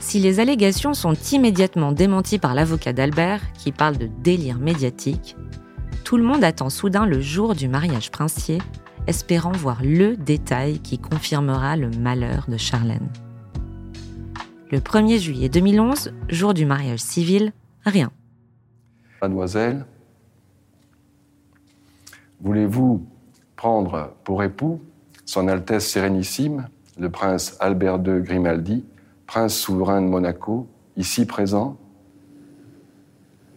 Si 0.00 0.20
les 0.20 0.40
allégations 0.40 0.94
sont 0.94 1.14
immédiatement 1.32 1.92
démenties 1.92 2.38
par 2.38 2.54
l'avocat 2.54 2.92
d'Albert, 2.92 3.40
qui 3.54 3.72
parle 3.72 3.96
de 3.96 4.08
délire 4.22 4.58
médiatique, 4.58 5.36
tout 6.04 6.16
le 6.16 6.22
monde 6.22 6.44
attend 6.44 6.70
soudain 6.70 7.06
le 7.06 7.20
jour 7.20 7.54
du 7.54 7.68
mariage 7.68 8.10
princier, 8.10 8.58
espérant 9.06 9.52
voir 9.52 9.82
le 9.82 10.16
détail 10.16 10.78
qui 10.78 10.98
confirmera 10.98 11.76
le 11.76 11.90
malheur 11.90 12.46
de 12.48 12.56
Charlène. 12.56 13.08
Le 14.70 14.78
1er 14.78 15.18
juillet 15.18 15.48
2011, 15.48 16.12
jour 16.28 16.54
du 16.54 16.66
mariage 16.66 17.00
civil, 17.00 17.52
rien. 17.84 18.10
Mademoiselle, 19.22 19.86
voulez-vous 22.40 23.06
prendre 23.56 24.14
pour 24.24 24.42
époux 24.42 24.80
Son 25.24 25.48
Altesse 25.48 25.88
Sérénissime, 25.88 26.68
le 26.96 27.10
prince 27.10 27.56
Albert 27.60 28.00
II 28.06 28.22
Grimaldi, 28.22 28.84
prince 29.26 29.56
souverain 29.56 30.00
de 30.02 30.06
Monaco, 30.06 30.68
ici 30.96 31.26
présent 31.26 31.78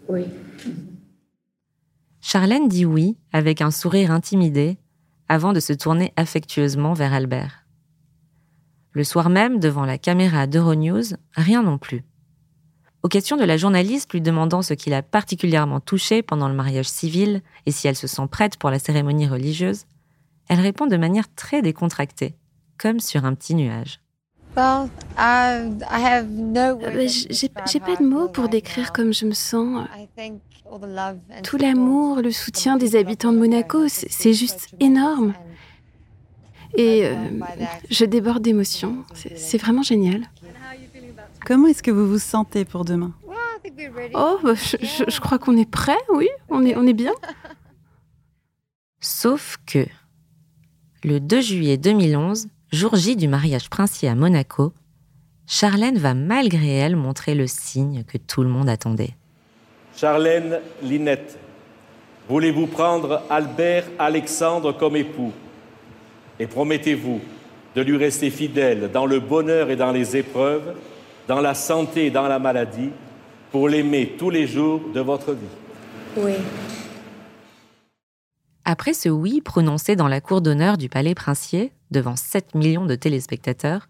Oui. 0.07 0.25
Charlène 2.21 2.67
dit 2.67 2.85
oui, 2.85 3.17
avec 3.31 3.61
un 3.61 3.71
sourire 3.71 4.11
intimidé, 4.11 4.77
avant 5.29 5.53
de 5.53 5.59
se 5.59 5.73
tourner 5.73 6.13
affectueusement 6.15 6.93
vers 6.93 7.13
Albert. 7.13 7.65
Le 8.91 9.03
soir 9.03 9.29
même, 9.29 9.59
devant 9.59 9.85
la 9.85 9.97
caméra 9.97 10.47
d'Euronews, 10.47 11.15
rien 11.33 11.63
non 11.63 11.77
plus. 11.77 12.03
Aux 13.01 13.07
questions 13.07 13.37
de 13.37 13.45
la 13.45 13.55
journaliste 13.55 14.11
lui 14.11 14.19
demandant 14.19 14.61
ce 14.61 14.73
qui 14.73 14.89
l'a 14.89 15.01
particulièrement 15.01 15.79
touchée 15.79 16.21
pendant 16.21 16.49
le 16.49 16.55
mariage 16.55 16.89
civil 16.89 17.41
et 17.65 17.71
si 17.71 17.87
elle 17.87 17.95
se 17.95 18.07
sent 18.07 18.27
prête 18.29 18.57
pour 18.57 18.69
la 18.69 18.79
cérémonie 18.79 19.27
religieuse, 19.27 19.85
elle 20.49 20.59
répond 20.59 20.87
de 20.87 20.97
manière 20.97 21.33
très 21.33 21.61
décontractée, 21.61 22.35
comme 22.79 22.99
sur 22.99 23.25
un 23.25 23.35
petit 23.35 23.53
nuage. 23.55 23.99
Euh, 24.57 25.69
j'ai 27.07 27.79
pas 27.79 27.95
de 27.95 28.03
mots 28.03 28.27
pour 28.29 28.49
décrire 28.49 28.91
comme 28.91 29.13
je 29.13 29.25
me 29.25 29.33
sens. 29.33 29.87
Tout 31.43 31.57
l'amour, 31.57 32.21
le 32.21 32.31
soutien 32.31 32.77
des 32.77 32.95
habitants 32.95 33.31
de 33.31 33.37
Monaco, 33.37 33.87
c'est 33.87 34.33
juste 34.33 34.69
énorme. 34.79 35.33
Et 36.75 37.05
euh, 37.05 37.15
je 37.89 38.05
déborde 38.05 38.43
d'émotions. 38.43 39.03
C'est 39.13 39.57
vraiment 39.57 39.81
génial. 39.81 40.29
Comment 41.45 41.67
est-ce 41.67 41.81
que 41.81 41.91
vous 41.91 42.07
vous 42.07 42.19
sentez 42.19 42.65
pour 42.65 42.85
demain? 42.85 43.13
Oh, 44.13 44.37
bah, 44.43 44.53
je, 44.55 45.19
crois 45.19 45.39
qu'on 45.39 45.57
est 45.57 45.69
prêt, 45.69 45.97
oui, 46.13 46.27
on 46.49 46.65
est, 46.65 46.75
on 46.75 46.85
est 46.85 46.93
bien. 46.93 47.13
Sauf 48.99 49.57
que 49.65 49.85
le 51.03 51.19
2 51.19 51.41
juillet 51.41 51.77
2011, 51.77 52.47
jour 52.71 52.95
J 52.95 53.15
du 53.15 53.27
mariage 53.27 53.69
princier 53.69 54.09
à 54.09 54.15
Monaco, 54.15 54.73
Charlène 55.47 55.97
va 55.97 56.13
malgré 56.13 56.69
elle 56.69 56.95
montrer 56.95 57.33
le 57.33 57.47
signe 57.47 58.03
que 58.03 58.17
tout 58.17 58.43
le 58.43 58.49
monde 58.49 58.69
attendait. 58.69 59.15
Charlène 59.95 60.59
Linette, 60.83 61.37
voulez-vous 62.29 62.67
prendre 62.67 63.23
Albert 63.29 63.85
Alexandre 63.97 64.71
comme 64.71 64.95
époux? 64.95 65.33
Et 66.39 66.45
promettez-vous 66.45 67.19
de 67.75 67.81
lui 67.81 67.97
rester 67.97 68.29
fidèle 68.29 68.91
dans 68.91 69.07
le 69.07 69.19
bonheur 69.19 69.71
et 69.71 69.75
dans 69.75 69.91
les 69.91 70.15
épreuves, 70.15 70.75
dans 71.27 71.41
la 71.41 71.55
santé 71.55 72.05
et 72.05 72.11
dans 72.11 72.27
la 72.27 72.39
maladie, 72.39 72.91
pour 73.51 73.67
l'aimer 73.67 74.15
tous 74.17 74.29
les 74.29 74.45
jours 74.45 74.81
de 74.93 74.99
votre 74.99 75.33
vie? 75.33 75.39
Oui. 76.17 76.33
Après 78.63 78.93
ce 78.93 79.09
oui 79.09 79.41
prononcé 79.41 79.95
dans 79.95 80.07
la 80.07 80.21
cour 80.21 80.41
d'honneur 80.41 80.77
du 80.77 80.87
palais 80.87 81.15
princier, 81.15 81.71
devant 81.91 82.15
7 82.15 82.55
millions 82.55 82.85
de 82.85 82.95
téléspectateurs, 82.95 83.89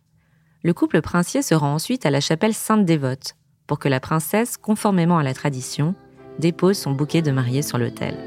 le 0.64 0.74
couple 0.74 1.02
princier 1.02 1.42
se 1.42 1.56
rend 1.56 1.74
ensuite 1.74 2.06
à 2.06 2.12
la 2.12 2.20
chapelle 2.20 2.54
Sainte-Dévote 2.54 3.36
pour 3.68 3.80
que 3.80 3.88
la 3.88 4.00
princesse, 4.00 4.58
conformément 4.58 5.18
à 5.18 5.24
la 5.24 5.34
tradition, 5.34 5.96
dépose 6.40 6.78
son 6.78 6.92
bouquet 6.92 7.22
de 7.22 7.32
mariée 7.32 7.62
sur 7.62 7.78
l'autel. 7.78 8.18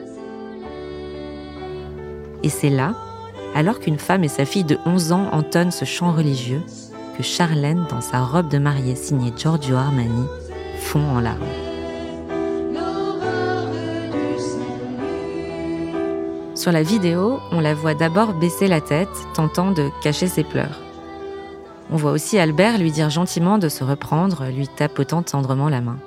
Et 2.43 2.49
c'est 2.49 2.71
là, 2.71 2.95
alors 3.55 3.81
qu'une 3.81 3.99
femme 3.99 4.25
et 4.25 4.29
sa 4.29 4.45
fille 4.45 4.65
de 4.65 4.79
11 4.87 5.13
ans 5.13 5.29
entonnent 5.33 5.71
ce 5.71 5.85
chant 5.85 6.13
religieux, 6.13 6.63
que 7.17 7.23
Charlène, 7.23 7.87
dans 7.91 8.01
sa 8.01 8.21
robe 8.21 8.49
de 8.49 8.59
mariée 8.59 8.97
signée 8.97 9.33
Giorgio 9.37 9.77
Armani, 9.77 10.27
fond 10.79 11.05
en 11.05 11.21
larmes. 11.21 11.72
Sur 16.63 16.71
la 16.71 16.85
vidéo, 16.85 17.41
on 17.51 17.59
la 17.59 17.75
voit 17.75 17.95
d'abord 17.95 18.35
baisser 18.35 18.69
la 18.69 18.81
tête, 18.81 19.09
tentant 19.35 19.73
de 19.73 19.91
cacher 20.01 20.29
ses 20.29 20.45
pleurs. 20.45 20.79
On 21.91 21.97
voit 21.97 22.13
aussi 22.13 22.39
Albert 22.39 22.79
lui 22.79 22.93
dire 22.93 23.11
gentiment 23.11 23.59
de 23.59 23.69
se 23.69 23.83
reprendre, 23.83 24.47
lui 24.47 24.69
tapotant 24.69 25.25
tendrement 25.25 25.69
la 25.69 25.81
main. 25.81 25.99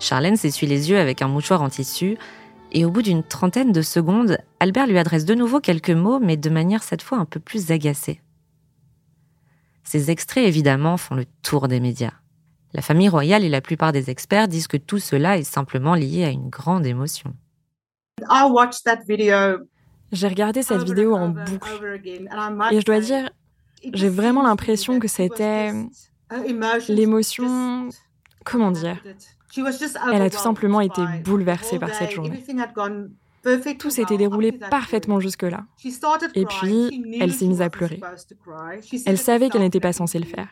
Charlène 0.00 0.36
s'essuie 0.36 0.66
les 0.66 0.90
yeux 0.90 0.98
avec 0.98 1.22
un 1.22 1.28
mouchoir 1.28 1.62
en 1.62 1.70
tissu, 1.70 2.18
et 2.72 2.84
au 2.84 2.90
bout 2.90 3.00
d'une 3.00 3.22
trentaine 3.22 3.72
de 3.72 3.80
secondes, 3.80 4.36
Albert 4.60 4.86
lui 4.86 4.98
adresse 4.98 5.24
de 5.24 5.34
nouveau 5.34 5.60
quelques 5.60 5.88
mots, 5.88 6.20
mais 6.20 6.36
de 6.36 6.50
manière 6.50 6.82
cette 6.82 7.00
fois 7.00 7.16
un 7.16 7.24
peu 7.24 7.40
plus 7.40 7.70
agacée. 7.70 8.20
Ces 9.82 10.10
extraits, 10.10 10.46
évidemment, 10.46 10.98
font 10.98 11.14
le 11.14 11.24
tour 11.40 11.68
des 11.68 11.80
médias. 11.80 12.12
La 12.74 12.82
famille 12.82 13.08
royale 13.08 13.44
et 13.44 13.48
la 13.48 13.62
plupart 13.62 13.92
des 13.92 14.10
experts 14.10 14.48
disent 14.48 14.68
que 14.68 14.76
tout 14.76 14.98
cela 14.98 15.38
est 15.38 15.42
simplement 15.42 15.94
lié 15.94 16.24
à 16.24 16.28
une 16.28 16.50
grande 16.50 16.84
émotion. 16.84 17.34
J'ai 20.12 20.28
regardé 20.28 20.62
cette 20.62 20.82
vidéo 20.82 21.14
en 21.14 21.28
boucle 21.28 22.00
et 22.04 22.80
je 22.80 22.84
dois 22.84 23.00
dire, 23.00 23.30
j'ai 23.92 24.08
vraiment 24.08 24.42
l'impression 24.42 24.98
que 24.98 25.08
c'était 25.08 25.72
l'émotion, 26.88 27.88
comment 28.44 28.70
dire, 28.70 29.02
elle 30.12 30.22
a 30.22 30.30
tout 30.30 30.38
simplement 30.38 30.80
été 30.80 31.02
bouleversée 31.24 31.78
par 31.78 31.94
cette 31.94 32.10
journée. 32.10 32.44
Tout 33.78 33.90
s'était 33.90 34.16
déroulé 34.16 34.52
parfaitement 34.52 35.20
jusque-là. 35.20 35.64
Et 36.34 36.46
puis, 36.46 37.18
elle 37.20 37.32
s'est 37.32 37.46
mise 37.46 37.60
à 37.60 37.68
pleurer. 37.68 38.00
Elle 39.04 39.18
savait 39.18 39.50
qu'elle 39.50 39.60
n'était 39.60 39.80
pas 39.80 39.92
censée 39.92 40.18
le 40.18 40.24
faire. 40.24 40.48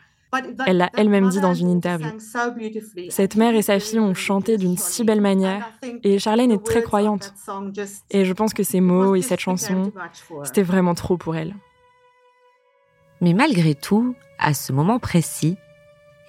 Elle 0.65 0.77
l'a 0.77 0.89
elle-même 0.95 1.29
dit 1.29 1.39
dans 1.39 1.53
une 1.53 1.69
interview. 1.69 2.09
Cette 3.09 3.35
mère 3.35 3.55
et 3.55 3.61
sa 3.61 3.79
fille 3.79 3.99
ont 3.99 4.13
chanté 4.13 4.57
d'une 4.57 4.77
si 4.77 5.03
belle 5.03 5.21
manière, 5.21 5.71
et 6.03 6.19
Charlène 6.19 6.51
est 6.51 6.63
très 6.63 6.81
croyante. 6.81 7.33
Et 8.09 8.25
je 8.25 8.33
pense 8.33 8.53
que 8.53 8.63
ces 8.63 8.81
mots 8.81 9.15
et 9.15 9.21
cette 9.21 9.39
chanson, 9.39 9.91
c'était 10.43 10.63
vraiment 10.63 10.95
trop 10.95 11.17
pour 11.17 11.35
elle. 11.35 11.55
Mais 13.21 13.33
malgré 13.33 13.75
tout, 13.75 14.15
à 14.37 14.53
ce 14.53 14.73
moment 14.73 14.99
précis, 14.99 15.57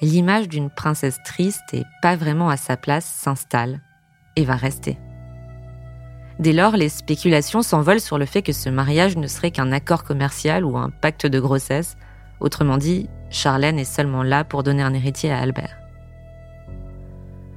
l'image 0.00 0.48
d'une 0.48 0.70
princesse 0.70 1.18
triste 1.24 1.72
et 1.72 1.82
pas 2.02 2.16
vraiment 2.16 2.48
à 2.48 2.56
sa 2.56 2.76
place 2.76 3.06
s'installe 3.06 3.80
et 4.36 4.44
va 4.44 4.54
rester. 4.54 4.98
Dès 6.38 6.52
lors, 6.52 6.76
les 6.76 6.88
spéculations 6.88 7.62
s'envolent 7.62 8.00
sur 8.00 8.18
le 8.18 8.26
fait 8.26 8.42
que 8.42 8.52
ce 8.52 8.68
mariage 8.68 9.16
ne 9.16 9.26
serait 9.26 9.52
qu'un 9.52 9.70
accord 9.72 10.02
commercial 10.02 10.64
ou 10.64 10.76
un 10.76 10.90
pacte 10.90 11.26
de 11.26 11.38
grossesse. 11.38 11.96
Autrement 12.40 12.76
dit, 12.76 13.08
Charlène 13.34 13.78
est 13.78 13.84
seulement 13.84 14.22
là 14.22 14.44
pour 14.44 14.62
donner 14.62 14.82
un 14.82 14.94
héritier 14.94 15.32
à 15.32 15.40
Albert. 15.40 15.76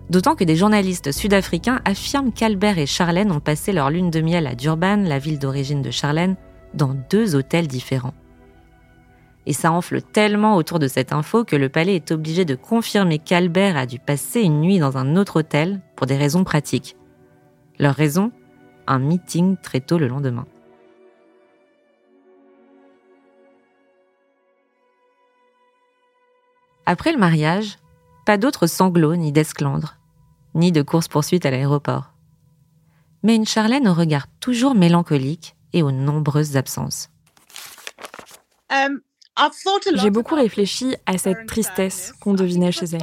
D'autant 0.09 0.35
que 0.35 0.43
des 0.43 0.55
journalistes 0.55 1.11
sud-africains 1.11 1.81
affirment 1.85 2.31
qu'Albert 2.31 2.79
et 2.79 2.85
Charlène 2.85 3.31
ont 3.31 3.39
passé 3.39 3.73
leur 3.73 3.89
lune 3.89 4.09
de 4.09 4.21
miel 4.21 4.47
à 4.47 4.55
Durban, 4.55 5.03
la 5.03 5.19
ville 5.19 5.37
d'origine 5.37 5.81
de 5.81 5.91
Charlène, 5.91 6.35
dans 6.73 6.95
deux 7.09 7.35
hôtels 7.35 7.67
différents. 7.67 8.13
Et 9.45 9.53
ça 9.53 9.71
enfle 9.71 10.01
tellement 10.01 10.55
autour 10.55 10.79
de 10.79 10.87
cette 10.87 11.13
info 11.13 11.45
que 11.45 11.55
le 11.55 11.69
palais 11.69 11.95
est 11.95 12.11
obligé 12.11 12.43
de 12.43 12.55
confirmer 12.55 13.19
qu'Albert 13.19 13.77
a 13.77 13.85
dû 13.85 13.99
passer 13.99 14.41
une 14.41 14.61
nuit 14.61 14.79
dans 14.79 14.97
un 14.97 15.15
autre 15.15 15.39
hôtel 15.39 15.81
pour 15.95 16.07
des 16.07 16.17
raisons 16.17 16.43
pratiques. 16.43 16.97
Leur 17.79 17.95
raison? 17.95 18.31
Un 18.87 18.99
meeting 18.99 19.57
très 19.61 19.79
tôt 19.79 19.97
le 19.97 20.07
lendemain. 20.07 20.45
Après 26.89 27.11
le 27.11 27.17
mariage, 27.17 27.79
pas 28.25 28.37
d'autres 28.37 28.65
sanglots 28.65 29.17
ni 29.17 29.33
d'esclandres, 29.33 29.97
ni 30.55 30.71
de 30.71 30.81
course-poursuite 30.81 31.45
à 31.45 31.51
l'aéroport. 31.51 32.13
Mais 33.23 33.35
une 33.35 33.45
Charlène 33.45 33.89
au 33.89 33.93
regard 33.93 34.27
toujours 34.39 34.73
mélancolique 34.73 35.57
et 35.73 35.83
aux 35.83 35.91
nombreuses 35.91 36.55
absences. 36.55 37.09
Um, 38.71 39.01
j'ai 39.95 40.09
beaucoup 40.11 40.35
réfléchi 40.35 40.95
à 41.05 41.17
cette 41.17 41.45
tristesse 41.45 42.13
qu'on 42.21 42.33
devinait 42.33 42.71
chez 42.71 42.85
elle. 42.85 43.01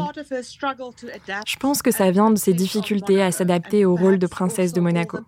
Je 1.47 1.57
pense 1.57 1.83
que 1.83 1.91
ça 1.91 2.11
vient 2.11 2.31
de 2.31 2.39
ses 2.39 2.55
difficultés 2.55 3.23
à 3.23 3.33
s'adapter 3.33 3.85
au 3.85 3.97
rôle 3.97 4.19
de 4.19 4.27
princesse 4.27 4.73
de 4.73 4.81
Monaco 4.81 5.19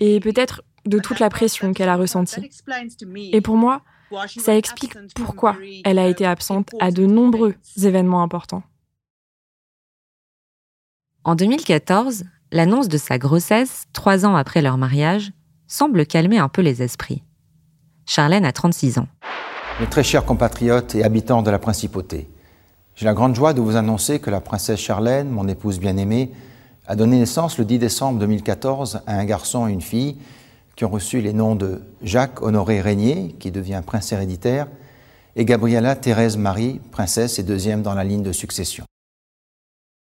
et 0.00 0.20
peut-être 0.20 0.62
de 0.86 0.98
toute 0.98 1.20
la 1.20 1.28
pression 1.28 1.74
qu'elle 1.74 1.90
a 1.90 1.96
ressentie. 1.96 2.48
Et 3.30 3.42
pour 3.42 3.56
moi, 3.56 3.82
ça 4.38 4.56
explique 4.56 4.94
pourquoi 5.14 5.56
elle 5.84 5.98
a 5.98 6.08
été 6.08 6.26
absente 6.26 6.70
à 6.80 6.90
de 6.90 7.06
nombreux 7.06 7.54
événements 7.82 8.22
importants. 8.22 8.62
En 11.24 11.34
2014, 11.34 12.24
l'annonce 12.52 12.88
de 12.88 12.96
sa 12.96 13.18
grossesse, 13.18 13.84
trois 13.92 14.24
ans 14.24 14.36
après 14.36 14.62
leur 14.62 14.78
mariage, 14.78 15.32
semble 15.66 16.06
calmer 16.06 16.38
un 16.38 16.48
peu 16.48 16.62
les 16.62 16.82
esprits. 16.82 17.22
Charlène 18.06 18.46
a 18.46 18.52
36 18.52 18.98
ans. 18.98 19.08
Mes 19.80 19.86
très 19.86 20.02
chers 20.02 20.24
compatriotes 20.24 20.94
et 20.94 21.04
habitants 21.04 21.42
de 21.42 21.50
la 21.50 21.58
principauté, 21.58 22.30
j'ai 22.94 23.04
la 23.04 23.14
grande 23.14 23.34
joie 23.34 23.52
de 23.52 23.60
vous 23.60 23.76
annoncer 23.76 24.18
que 24.18 24.30
la 24.30 24.40
princesse 24.40 24.80
Charlène, 24.80 25.28
mon 25.28 25.46
épouse 25.46 25.78
bien-aimée, 25.78 26.32
a 26.86 26.96
donné 26.96 27.18
naissance 27.18 27.58
le 27.58 27.64
10 27.64 27.78
décembre 27.78 28.18
2014 28.18 29.02
à 29.06 29.14
un 29.14 29.24
garçon 29.24 29.68
et 29.68 29.72
une 29.72 29.82
fille 29.82 30.16
qui 30.78 30.84
ont 30.84 30.90
reçu 30.90 31.20
les 31.20 31.32
noms 31.32 31.56
de 31.56 31.82
Jacques 32.02 32.40
Honoré 32.40 32.80
Régnier, 32.80 33.34
qui 33.40 33.50
devient 33.50 33.82
prince 33.84 34.12
héréditaire, 34.12 34.68
et 35.34 35.44
Gabriella 35.44 35.96
Thérèse 35.96 36.36
Marie, 36.36 36.80
princesse 36.92 37.40
et 37.40 37.42
deuxième 37.42 37.82
dans 37.82 37.94
la 37.94 38.04
ligne 38.04 38.22
de 38.22 38.30
succession. 38.30 38.84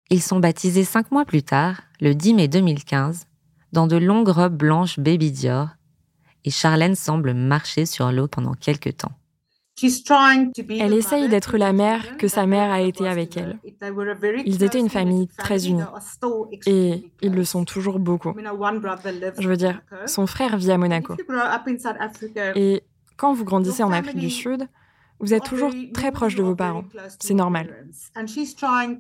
Ils 0.09 0.21
sont 0.21 0.41
baptisés 0.41 0.83
cinq 0.83 1.11
mois 1.11 1.23
plus 1.23 1.43
tard, 1.43 1.79
le 2.01 2.13
10 2.13 2.33
mai 2.33 2.47
2015, 2.49 3.25
dans 3.71 3.87
de 3.87 3.95
longues 3.95 4.27
robes 4.27 4.57
blanches 4.57 4.99
baby 4.99 5.31
Dior, 5.31 5.69
et 6.43 6.51
Charlène 6.51 6.95
semble 6.95 7.33
marcher 7.33 7.85
sur 7.85 8.11
l'eau 8.11 8.27
pendant 8.27 8.53
quelques 8.53 8.97
temps. 8.97 9.13
Elle 9.81 10.93
essaye 10.93 11.27
d'être 11.27 11.57
la 11.57 11.73
mère 11.73 12.17
que 12.17 12.27
sa 12.27 12.45
mère 12.45 12.71
a 12.71 12.81
été 12.81 13.07
avec 13.07 13.35
elle. 13.37 13.59
Ils 14.45 14.63
étaient 14.63 14.79
une 14.79 14.89
famille 14.89 15.27
très 15.37 15.67
unie. 15.67 15.83
Et 16.65 17.11
ils 17.21 17.33
le 17.33 17.43
sont 17.43 17.65
toujours 17.65 17.99
beaucoup. 17.99 18.33
Je 19.39 19.49
veux 19.49 19.57
dire, 19.57 19.81
son 20.05 20.27
frère 20.27 20.57
vit 20.57 20.71
à 20.71 20.77
Monaco. 20.77 21.15
Et 22.55 22.83
quand 23.17 23.33
vous 23.33 23.43
grandissez 23.43 23.83
en 23.83 23.91
Afrique 23.91 24.17
du 24.17 24.29
Sud, 24.29 24.67
vous 25.19 25.33
êtes 25.33 25.43
toujours 25.43 25.71
très 25.93 26.11
proche 26.11 26.35
de 26.35 26.43
vos 26.43 26.55
parents. 26.55 26.83
C'est 27.19 27.33
normal. 27.33 27.85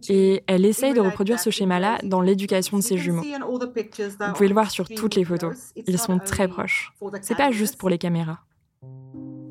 Et 0.09 0.43
elle 0.47 0.65
essaye 0.65 0.93
de 0.93 1.01
reproduire 1.01 1.39
ce 1.39 1.49
schéma-là 1.49 1.99
dans 2.03 2.21
l'éducation 2.21 2.77
de 2.77 2.83
ses 2.83 2.97
jumeaux. 2.97 3.23
Vous 3.23 4.33
pouvez 4.33 4.47
le 4.47 4.53
voir 4.53 4.71
sur 4.71 4.87
toutes 4.87 5.15
les 5.15 5.25
photos. 5.25 5.73
Ils 5.87 5.99
sont 5.99 6.19
très 6.19 6.47
proches. 6.47 6.93
C'est 7.21 7.35
pas 7.35 7.51
juste 7.51 7.77
pour 7.77 7.89
les 7.89 7.97
caméras. 7.97 8.39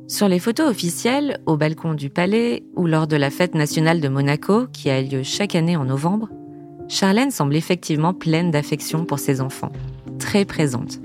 Sur 0.06 0.28
les 0.28 0.38
photos 0.38 0.70
officielles, 0.70 1.38
au 1.46 1.56
balcon 1.56 1.94
du 1.94 2.10
palais 2.10 2.62
ou 2.76 2.86
lors 2.86 3.06
de 3.06 3.16
la 3.16 3.30
fête 3.30 3.54
nationale 3.54 4.00
de 4.00 4.08
Monaco, 4.08 4.66
qui 4.72 4.90
a 4.90 5.00
lieu 5.00 5.22
chaque 5.22 5.54
année 5.54 5.76
en 5.76 5.84
novembre, 5.84 6.28
Charlène 6.88 7.30
semble 7.30 7.56
effectivement 7.56 8.12
pleine 8.12 8.50
d'affection 8.50 9.04
pour 9.04 9.18
ses 9.18 9.40
enfants, 9.40 9.72
très 10.18 10.44
présente. 10.44 11.00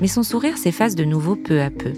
Mais 0.00 0.08
son 0.08 0.22
sourire 0.22 0.56
s'efface 0.56 0.94
de 0.94 1.04
nouveau 1.04 1.36
peu 1.36 1.60
à 1.60 1.70
peu 1.70 1.92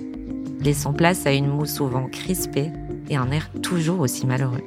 laissant 0.61 0.93
place 0.93 1.27
à 1.27 1.33
une 1.33 1.49
moue 1.49 1.67
souvent 1.67 2.07
crispée 2.09 2.71
et 3.09 3.17
un 3.17 3.31
air 3.31 3.51
toujours 3.63 4.01
aussi 4.01 4.27
malheureux. 4.27 4.63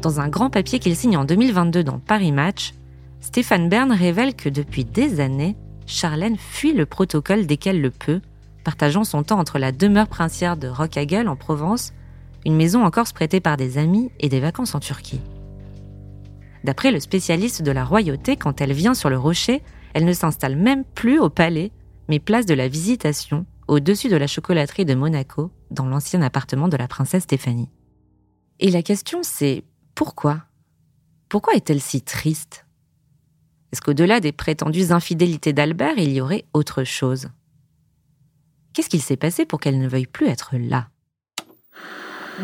Dans 0.00 0.20
un 0.20 0.28
grand 0.28 0.50
papier 0.50 0.78
qu'il 0.78 0.96
signe 0.96 1.16
en 1.16 1.24
2022 1.24 1.84
dans 1.84 1.98
Paris 1.98 2.32
Match, 2.32 2.72
Stéphane 3.20 3.68
Bern 3.68 3.92
révèle 3.92 4.34
que 4.34 4.48
depuis 4.48 4.84
des 4.84 5.20
années, 5.20 5.56
Charlène 5.86 6.36
fuit 6.36 6.72
le 6.72 6.86
protocole 6.86 7.46
dès 7.46 7.56
qu'elle 7.56 7.80
le 7.80 7.90
peut, 7.90 8.20
partageant 8.62 9.04
son 9.04 9.22
temps 9.22 9.38
entre 9.38 9.58
la 9.58 9.72
demeure 9.72 10.08
princière 10.08 10.56
de 10.56 10.68
Rockhagel 10.68 11.28
en 11.28 11.36
Provence, 11.36 11.92
une 12.44 12.56
maison 12.56 12.84
en 12.84 12.90
Corse 12.90 13.12
prêtée 13.12 13.40
par 13.40 13.56
des 13.56 13.78
amis 13.78 14.10
et 14.20 14.28
des 14.28 14.40
vacances 14.40 14.74
en 14.74 14.80
Turquie. 14.80 15.20
D'après 16.64 16.92
le 16.92 17.00
spécialiste 17.00 17.62
de 17.62 17.72
la 17.72 17.84
royauté, 17.84 18.36
quand 18.36 18.60
elle 18.60 18.72
vient 18.72 18.94
sur 18.94 19.10
le 19.10 19.18
rocher, 19.18 19.62
elle 19.94 20.04
ne 20.04 20.12
s'installe 20.12 20.56
même 20.56 20.84
plus 20.84 21.18
au 21.18 21.28
palais, 21.28 21.72
mais 22.08 22.18
place 22.18 22.46
de 22.46 22.54
la 22.54 22.68
visitation, 22.68 23.46
au-dessus 23.68 24.08
de 24.08 24.16
la 24.16 24.26
chocolaterie 24.26 24.84
de 24.84 24.94
Monaco, 24.94 25.50
dans 25.70 25.86
l'ancien 25.86 26.22
appartement 26.22 26.68
de 26.68 26.76
la 26.76 26.88
princesse 26.88 27.24
Stéphanie. 27.24 27.70
Et 28.60 28.70
la 28.70 28.82
question 28.82 29.20
c'est 29.22 29.64
pourquoi? 29.94 30.42
Pourquoi 31.28 31.54
est-elle 31.54 31.80
si 31.80 32.02
triste? 32.02 32.66
Est-ce 33.72 33.80
qu'au-delà 33.80 34.20
des 34.20 34.32
prétendues 34.32 34.92
infidélités 34.92 35.52
d'Albert, 35.52 35.96
il 35.96 36.12
y 36.12 36.20
aurait 36.20 36.44
autre 36.52 36.84
chose? 36.84 37.28
Qu'est-ce 38.74 38.88
qu'il 38.88 39.02
s'est 39.02 39.16
passé 39.16 39.44
pour 39.44 39.60
qu'elle 39.60 39.78
ne 39.78 39.88
veuille 39.88 40.06
plus 40.06 40.28
être 40.28 40.50
là? 40.54 40.88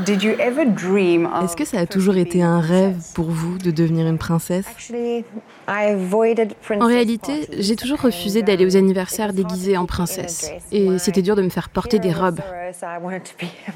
Est-ce 0.06 1.56
que 1.56 1.64
ça 1.64 1.80
a 1.80 1.86
toujours 1.86 2.16
été 2.16 2.42
un 2.42 2.60
rêve 2.60 3.02
pour 3.14 3.30
vous 3.30 3.58
de 3.58 3.70
devenir 3.70 4.06
une 4.06 4.18
princesse? 4.18 4.66
En 5.66 6.86
réalité, 6.86 7.48
j'ai 7.58 7.74
toujours 7.74 8.00
refusé 8.00 8.42
d'aller 8.42 8.66
aux 8.66 8.76
anniversaires 8.76 9.32
déguisés 9.32 9.76
en 9.76 9.86
princesse. 9.86 10.50
Et 10.70 10.98
c'était 10.98 11.22
dur 11.22 11.36
de 11.36 11.42
me 11.42 11.48
faire 11.48 11.70
porter 11.70 11.98
des 11.98 12.12
robes. 12.12 12.40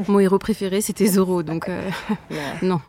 Mon 0.07 0.21
héros 0.21 0.39
préféré, 0.39 0.81
c'était 0.81 1.07
Zorro, 1.07 1.43
donc 1.43 1.69
euh, 1.69 1.91
non. 2.63 2.81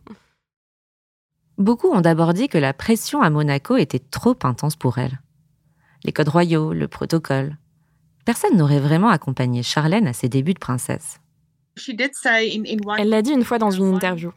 Beaucoup 1.57 1.87
ont 1.87 2.01
d'abord 2.01 2.33
dit 2.33 2.49
que 2.49 2.57
la 2.57 2.73
pression 2.73 3.21
à 3.21 3.29
Monaco 3.29 3.77
était 3.77 3.99
trop 3.99 4.35
intense 4.43 4.75
pour 4.75 4.97
elle. 4.97 5.21
Les 6.03 6.11
codes 6.11 6.29
royaux, 6.29 6.73
le 6.73 6.87
protocole. 6.87 7.57
Personne 8.25 8.57
n'aurait 8.57 8.79
vraiment 8.79 9.09
accompagné 9.09 9.63
Charlène 9.63 10.07
à 10.07 10.13
ses 10.13 10.29
débuts 10.29 10.53
de 10.53 10.59
princesse. 10.59 11.19
Elle 11.87 13.09
l'a 13.09 13.21
dit 13.21 13.31
une 13.31 13.43
fois 13.43 13.57
dans 13.57 13.71
une 13.71 13.95
interview. 13.95 14.31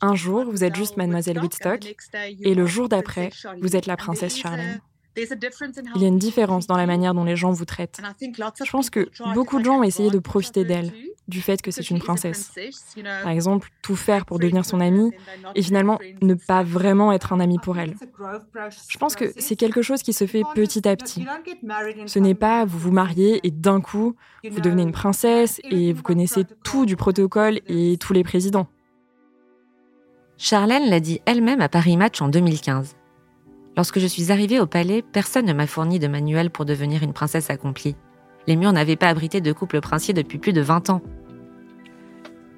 Un 0.00 0.14
jour, 0.14 0.44
vous 0.44 0.64
êtes 0.64 0.74
juste 0.74 0.96
mademoiselle 0.96 1.38
Whitstock, 1.40 1.94
et 2.40 2.54
le 2.54 2.66
jour 2.66 2.88
d'après, 2.88 3.30
vous 3.60 3.76
êtes 3.76 3.86
la 3.86 3.96
princesse 3.96 4.36
Charlène. 4.36 4.80
Il 5.16 6.02
y 6.02 6.04
a 6.04 6.08
une 6.08 6.18
différence 6.18 6.66
dans 6.66 6.76
la 6.76 6.86
manière 6.86 7.14
dont 7.14 7.24
les 7.24 7.36
gens 7.36 7.50
vous 7.50 7.64
traitent. 7.64 8.00
Je 8.20 8.70
pense 8.70 8.90
que 8.90 9.08
beaucoup 9.34 9.58
de 9.58 9.64
gens 9.64 9.80
ont 9.80 9.82
essayé 9.82 10.10
de 10.10 10.18
profiter 10.18 10.64
d'elle, 10.64 10.92
du 11.28 11.40
fait 11.40 11.62
que 11.62 11.70
c'est 11.70 11.90
une 11.90 11.98
princesse. 11.98 12.52
Par 13.22 13.30
exemple, 13.30 13.70
tout 13.82 13.96
faire 13.96 14.26
pour 14.26 14.38
devenir 14.38 14.64
son 14.64 14.80
amie 14.80 15.12
et 15.54 15.62
finalement 15.62 15.98
ne 16.22 16.34
pas 16.34 16.62
vraiment 16.62 17.12
être 17.12 17.32
un 17.32 17.40
ami 17.40 17.58
pour 17.58 17.78
elle. 17.78 17.94
Je 18.90 18.98
pense 18.98 19.16
que 19.16 19.32
c'est 19.38 19.56
quelque 19.56 19.82
chose 19.82 20.02
qui 20.02 20.12
se 20.12 20.26
fait 20.26 20.42
petit 20.54 20.86
à 20.86 20.96
petit. 20.96 21.24
Ce 22.06 22.18
n'est 22.18 22.34
pas 22.34 22.64
vous 22.64 22.78
vous 22.78 22.92
mariez 22.92 23.40
et 23.46 23.50
d'un 23.50 23.80
coup, 23.80 24.14
vous 24.48 24.60
devenez 24.60 24.82
une 24.82 24.92
princesse 24.92 25.60
et 25.64 25.92
vous 25.92 26.02
connaissez 26.02 26.44
tout 26.62 26.86
du 26.86 26.96
protocole 26.96 27.60
et 27.66 27.96
tous 27.98 28.12
les 28.12 28.22
présidents. 28.22 28.68
Charlène 30.38 30.90
l'a 30.90 31.00
dit 31.00 31.20
elle-même 31.24 31.62
à 31.62 31.68
Paris 31.68 31.96
Match 31.96 32.20
en 32.20 32.28
2015. 32.28 32.96
Lorsque 33.76 33.98
je 33.98 34.06
suis 34.06 34.32
arrivée 34.32 34.58
au 34.58 34.66
palais, 34.66 35.02
personne 35.02 35.44
ne 35.44 35.52
m'a 35.52 35.66
fourni 35.66 35.98
de 35.98 36.08
manuel 36.08 36.50
pour 36.50 36.64
devenir 36.64 37.02
une 37.02 37.12
princesse 37.12 37.50
accomplie. 37.50 37.94
Les 38.46 38.56
murs 38.56 38.72
n'avaient 38.72 38.96
pas 38.96 39.08
abrité 39.08 39.40
de 39.40 39.52
couple 39.52 39.80
princier 39.80 40.14
depuis 40.14 40.38
plus 40.38 40.54
de 40.54 40.62
20 40.62 40.90
ans. 40.90 41.02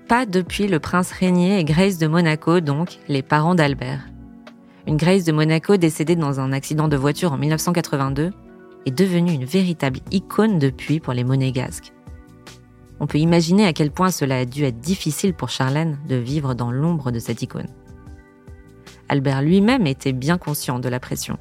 Pas 0.07 0.27
depuis 0.27 0.69
le 0.69 0.79
prince 0.79 1.11
régnier 1.11 1.59
et 1.59 1.65
Grace 1.65 1.99
de 1.99 2.07
Monaco, 2.07 2.61
donc 2.61 2.99
les 3.09 3.23
parents 3.23 3.55
d'Albert. 3.55 4.07
Une 4.87 4.97
Grace 4.97 5.25
de 5.25 5.33
Monaco 5.33 5.77
décédée 5.77 6.17
dans 6.17 6.41
un 6.41 6.53
accident 6.53 6.89
de 6.89 6.97
voiture 6.97 7.33
en 7.33 7.37
1982 7.37 8.31
est 8.87 8.91
devenue 8.91 9.33
une 9.33 9.45
véritable 9.45 9.99
icône 10.13 10.59
depuis 10.59 11.01
pour 11.01 11.13
les 11.13 11.25
monégasques. 11.25 11.93
On 13.01 13.07
peut 13.07 13.19
imaginer 13.19 13.67
à 13.67 13.73
quel 13.73 13.91
point 13.91 14.11
cela 14.11 14.39
a 14.39 14.45
dû 14.45 14.65
être 14.65 14.81
difficile 14.81 15.35
pour 15.35 15.51
Charlène 15.51 15.99
de 16.09 16.17
vivre 16.17 16.55
dans 16.55 16.71
l'ombre 16.71 17.11
de 17.11 17.19
cette 17.19 17.43
icône. 17.43 17.69
Albert 19.09 19.43
lui-même 19.43 19.87
était 19.87 20.13
bien 20.13 20.39
conscient 20.39 20.79
de 20.79 20.89
la 20.89 21.01
pression. 21.01 21.39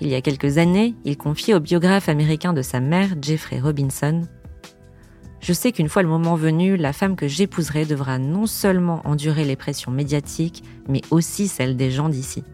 Il 0.00 0.08
y 0.08 0.14
a 0.14 0.20
quelques 0.20 0.58
années, 0.58 0.94
il 1.04 1.16
confiait 1.16 1.54
au 1.54 1.60
biographe 1.60 2.08
américain 2.08 2.52
de 2.52 2.62
sa 2.62 2.80
mère, 2.80 3.10
Jeffrey 3.20 3.60
Robinson 3.60 4.22
Je 5.40 5.52
sais 5.52 5.72
qu'une 5.72 5.88
fois 5.88 6.02
le 6.02 6.08
moment 6.08 6.34
venu, 6.34 6.76
la 6.76 6.92
femme 6.92 7.16
que 7.16 7.28
j'épouserai 7.28 7.84
devra 7.84 8.18
non 8.18 8.46
seulement 8.46 9.00
endurer 9.04 9.44
les 9.44 9.56
pressions 9.56 9.92
médiatiques, 9.92 10.62
mais 10.88 11.02
aussi 11.10 11.48
celles 11.48 11.76
des 11.76 11.90
gens 11.90 12.08
d'ici. 12.08 12.44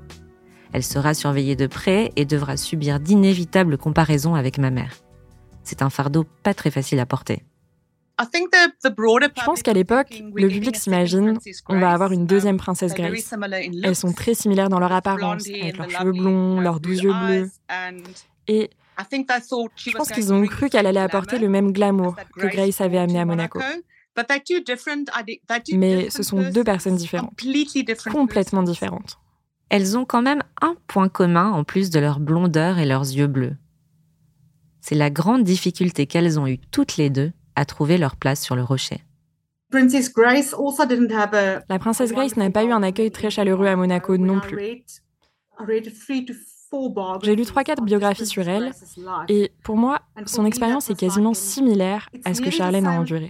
Elle 0.73 0.85
sera 0.85 1.15
surveillée 1.15 1.57
de 1.57 1.67
près 1.67 2.13
et 2.17 2.25
devra 2.25 2.57
subir 2.57 3.01
d'inévitables 3.01 3.79
comparaisons 3.79 4.35
avec 4.35 4.59
ma 4.59 4.71
mère. 4.71 4.95
C'est 5.65 5.83
un 5.83 5.91
fardeau 5.91 6.25
pas 6.43 6.55
très 6.55 6.71
facile 6.71 7.01
à 7.01 7.07
porter. 7.07 7.43
Je 9.37 9.45
pense 9.45 9.63
qu'à 9.63 9.73
l'époque, 9.73 10.23
le 10.35 10.49
public 10.49 10.77
s'imagine 10.77 11.39
on 11.69 11.79
va 11.79 11.93
avoir 11.93 12.13
une 12.13 12.27
deuxième 12.27 12.57
princesse 12.57 12.95
Grace. 12.95 13.35
Elles 13.83 13.97
sont 13.97 14.13
très 14.13 14.35
similaires 14.35 14.69
dans 14.69 14.79
leur 14.79 14.93
apparence, 14.93 15.47
avec 15.49 15.77
leurs 15.77 15.91
cheveux 15.91 16.13
blonds, 16.13 16.61
leurs 16.61 16.81
doux 16.81 16.91
yeux 16.91 17.13
bleus. 17.13 17.51
Et 18.49 18.71
je 19.77 19.93
pense 19.93 20.11
qu'ils 20.11 20.33
ont 20.33 20.45
cru 20.47 20.69
qu'elle 20.69 20.87
allait 20.87 21.01
apporter 21.01 21.39
le 21.39 21.49
même 21.49 21.73
glamour 21.73 22.17
que 22.37 22.47
Grace 22.47 22.81
avait 22.81 22.99
amené 22.99 23.21
à 23.21 23.25
Monaco. 23.25 23.61
Mais 25.73 26.11
ce 26.11 26.23
sont 26.23 26.51
deux 26.51 26.65
personnes 26.65 26.97
différentes, 26.97 27.41
complètement 28.11 28.63
différentes. 28.63 29.19
Elles 29.69 29.97
ont 29.97 30.05
quand 30.05 30.21
même 30.21 30.43
un 30.61 30.75
point 30.89 31.09
commun 31.09 31.53
en 31.53 31.63
plus 31.63 31.91
de 31.91 32.01
leur 32.01 32.19
blondeur 32.19 32.79
et 32.79 32.87
leurs 32.87 33.03
yeux 33.05 33.29
bleus. 33.29 33.57
C'est 34.81 34.97
la 34.97 35.11
grande 35.11 35.45
difficulté 35.45 36.07
qu'elles 36.07 36.41
ont 36.41 36.47
eue 36.47 36.59
toutes 36.59 36.97
les 36.97 37.09
deux 37.09 37.33
à 37.61 37.65
trouver 37.67 37.99
leur 37.99 38.17
place 38.17 38.41
sur 38.43 38.57
le 38.57 38.63
rocher. 38.63 39.03
La 41.69 41.79
princesse 41.79 42.13
Grace 42.13 42.37
n'a 42.37 42.51
pas 42.51 42.65
eu 42.65 42.73
un 42.73 42.83
accueil 42.83 43.11
très 43.11 43.31
chaleureux 43.31 43.67
à 43.67 43.77
Monaco 43.77 44.17
non 44.17 44.41
plus. 44.41 44.57
J'ai 47.23 47.37
lu 47.37 47.43
3-4 47.43 47.85
biographies 47.85 48.27
sur 48.27 48.49
elle 48.49 48.73
et 49.29 49.53
pour 49.63 49.77
moi, 49.77 50.01
son 50.27 50.47
expérience 50.47 50.89
est 50.89 50.99
quasiment 50.99 51.35
similaire 51.35 52.09
à 52.25 52.33
ce 52.35 52.41
que 52.41 52.51
Charlène 52.51 52.87
a 52.87 52.93
enduré. 52.99 53.29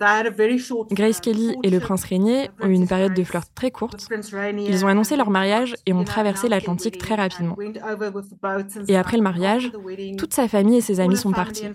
Grace 0.00 1.20
Kelly 1.20 1.54
et 1.62 1.70
le 1.70 1.78
prince 1.78 2.04
régnier 2.04 2.50
ont 2.60 2.66
eu 2.66 2.72
une 2.72 2.88
période 2.88 3.14
de 3.14 3.22
flirt 3.22 3.48
très 3.54 3.70
courte. 3.70 4.08
Ils 4.58 4.84
ont 4.84 4.88
annoncé 4.88 5.16
leur 5.16 5.30
mariage 5.30 5.76
et 5.86 5.92
ont 5.92 6.02
traversé 6.02 6.48
l'Atlantique 6.48 6.98
très 6.98 7.14
rapidement. 7.14 7.56
Et 8.88 8.96
après 8.96 9.16
le 9.16 9.22
mariage, 9.22 9.70
toute 10.18 10.34
sa 10.34 10.48
famille 10.48 10.78
et 10.78 10.80
ses 10.80 10.98
amis 10.98 11.16
sont 11.16 11.30
partis. 11.30 11.66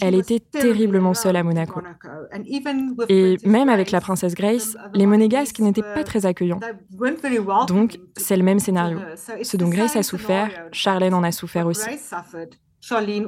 Elle 0.00 0.16
était 0.16 0.40
terriblement 0.40 1.14
seule 1.14 1.36
à 1.36 1.44
Monaco. 1.44 1.80
Et 3.08 3.36
même 3.44 3.68
avec 3.68 3.92
la 3.92 4.00
princesse 4.00 4.34
Grace, 4.34 4.76
les 4.94 5.06
monégasques 5.06 5.60
n'étaient 5.60 5.82
pas 5.82 6.02
très 6.02 6.26
accueillants. 6.26 6.60
Donc, 7.68 8.00
c'est 8.16 8.36
le 8.36 8.42
même 8.42 8.58
scénario. 8.58 8.98
Ce 9.42 9.56
dont 9.56 9.68
Grace 9.68 9.94
a 9.94 10.02
souffert, 10.02 10.50
Charlène 10.72 11.14
en 11.14 11.22
a 11.22 11.30
souffert 11.30 11.66
aussi. 11.66 11.88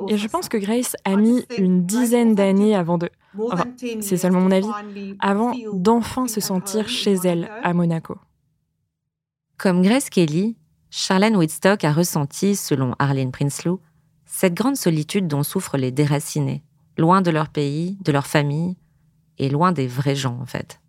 Et 0.09 0.17
je 0.17 0.29
pense 0.29 0.49
que 0.49 0.57
Grace 0.57 0.97
a 1.05 1.17
mis 1.17 1.45
une 1.57 1.85
dizaine 1.85 2.35
d'années 2.35 2.75
avant 2.75 2.99
de... 2.99 3.11
Enfin, 3.39 3.67
c'est 4.01 4.17
seulement 4.17 4.41
mon 4.41 4.51
avis, 4.51 4.69
avant 5.21 5.53
d'enfin 5.73 6.27
se 6.29 6.41
sentir 6.41 6.89
chez 6.89 7.15
elle 7.25 7.51
à 7.63 7.73
Monaco. 7.73 8.17
Comme 9.59 9.83
Grace 9.83 10.11
Kelly, 10.11 10.57
Charlene 10.91 11.37
Whitstock 11.37 11.85
a 11.85 11.93
ressenti, 11.93 12.57
selon 12.57 12.95
Arlene 12.99 13.31
Prinsloo, 13.31 13.81
cette 14.25 14.55
grande 14.55 14.77
solitude 14.77 15.29
dont 15.29 15.43
souffrent 15.43 15.77
les 15.77 15.93
déracinés, 15.93 16.63
loin 16.97 17.21
de 17.21 17.31
leur 17.31 17.49
pays, 17.49 17.99
de 18.03 18.13
leur 18.13 18.27
famille, 18.27 18.77
et 19.39 19.49
loin 19.49 19.73
des 19.73 19.87
vrais 19.87 20.17
gens 20.17 20.39
en 20.41 20.47
fait. 20.47 20.81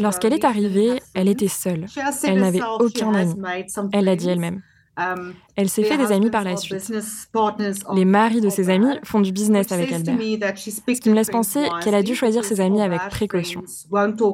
Lorsqu'elle 0.00 0.32
est 0.32 0.44
arrivée, 0.44 1.00
elle 1.14 1.28
était 1.28 1.48
seule. 1.48 1.86
Elle 2.24 2.40
n'avait 2.40 2.62
aucun 2.80 3.14
ami. 3.14 3.34
Elle 3.92 4.06
l'a 4.06 4.16
dit 4.16 4.28
elle-même. 4.28 4.62
Um, 4.96 5.34
elle 5.56 5.68
s'est 5.68 5.82
fait 5.82 5.96
des 5.96 6.12
amis 6.12 6.30
par 6.30 6.44
la 6.44 6.56
suite. 6.56 6.92
Les 7.94 8.04
maris 8.04 8.40
de 8.40 8.48
ses 8.48 8.70
amis 8.70 8.96
font 9.02 9.20
du 9.20 9.32
business 9.32 9.72
avec 9.72 9.92
Albert. 9.92 10.16
Ce 10.16 11.00
qui 11.00 11.10
me 11.10 11.14
laisse 11.14 11.30
penser 11.30 11.66
qu'elle 11.82 11.96
a 11.96 12.02
dû 12.02 12.14
choisir 12.14 12.44
ses 12.44 12.60
amis 12.60 12.80
avec 12.80 13.00
précaution. 13.10 13.62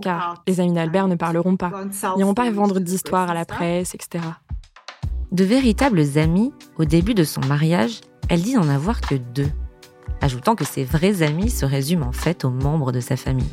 Car 0.03 0.43
les 0.47 0.61
amis 0.61 0.73
d'Albert 0.73 1.09
ne 1.09 1.15
parleront 1.15 1.57
pas, 1.57 1.73
n'iront 2.17 2.35
pas 2.35 2.51
vendre 2.51 2.79
d'histoires 2.79 3.31
à 3.31 3.35
la 3.35 3.45
presse, 3.45 3.95
etc. 3.95 4.25
De 5.33 5.45
véritables 5.45 6.03
amis, 6.17 6.53
au 6.77 6.85
début 6.85 7.15
de 7.15 7.25
son 7.25 7.41
mariage, 7.43 8.01
elle 8.29 8.43
dit 8.43 8.55
n'en 8.55 8.69
avoir 8.69 9.01
que 9.01 9.15
deux, 9.15 9.49
ajoutant 10.21 10.57
que 10.57 10.65
ses 10.65 10.85
vrais 10.85 11.23
amis 11.23 11.51
se 11.51 11.65
résument 11.65 12.09
en 12.09 12.13
fait 12.13 12.45
aux 12.45 12.51
membres 12.51 12.93
de 12.93 13.01
sa 13.01 13.17
famille. 13.17 13.49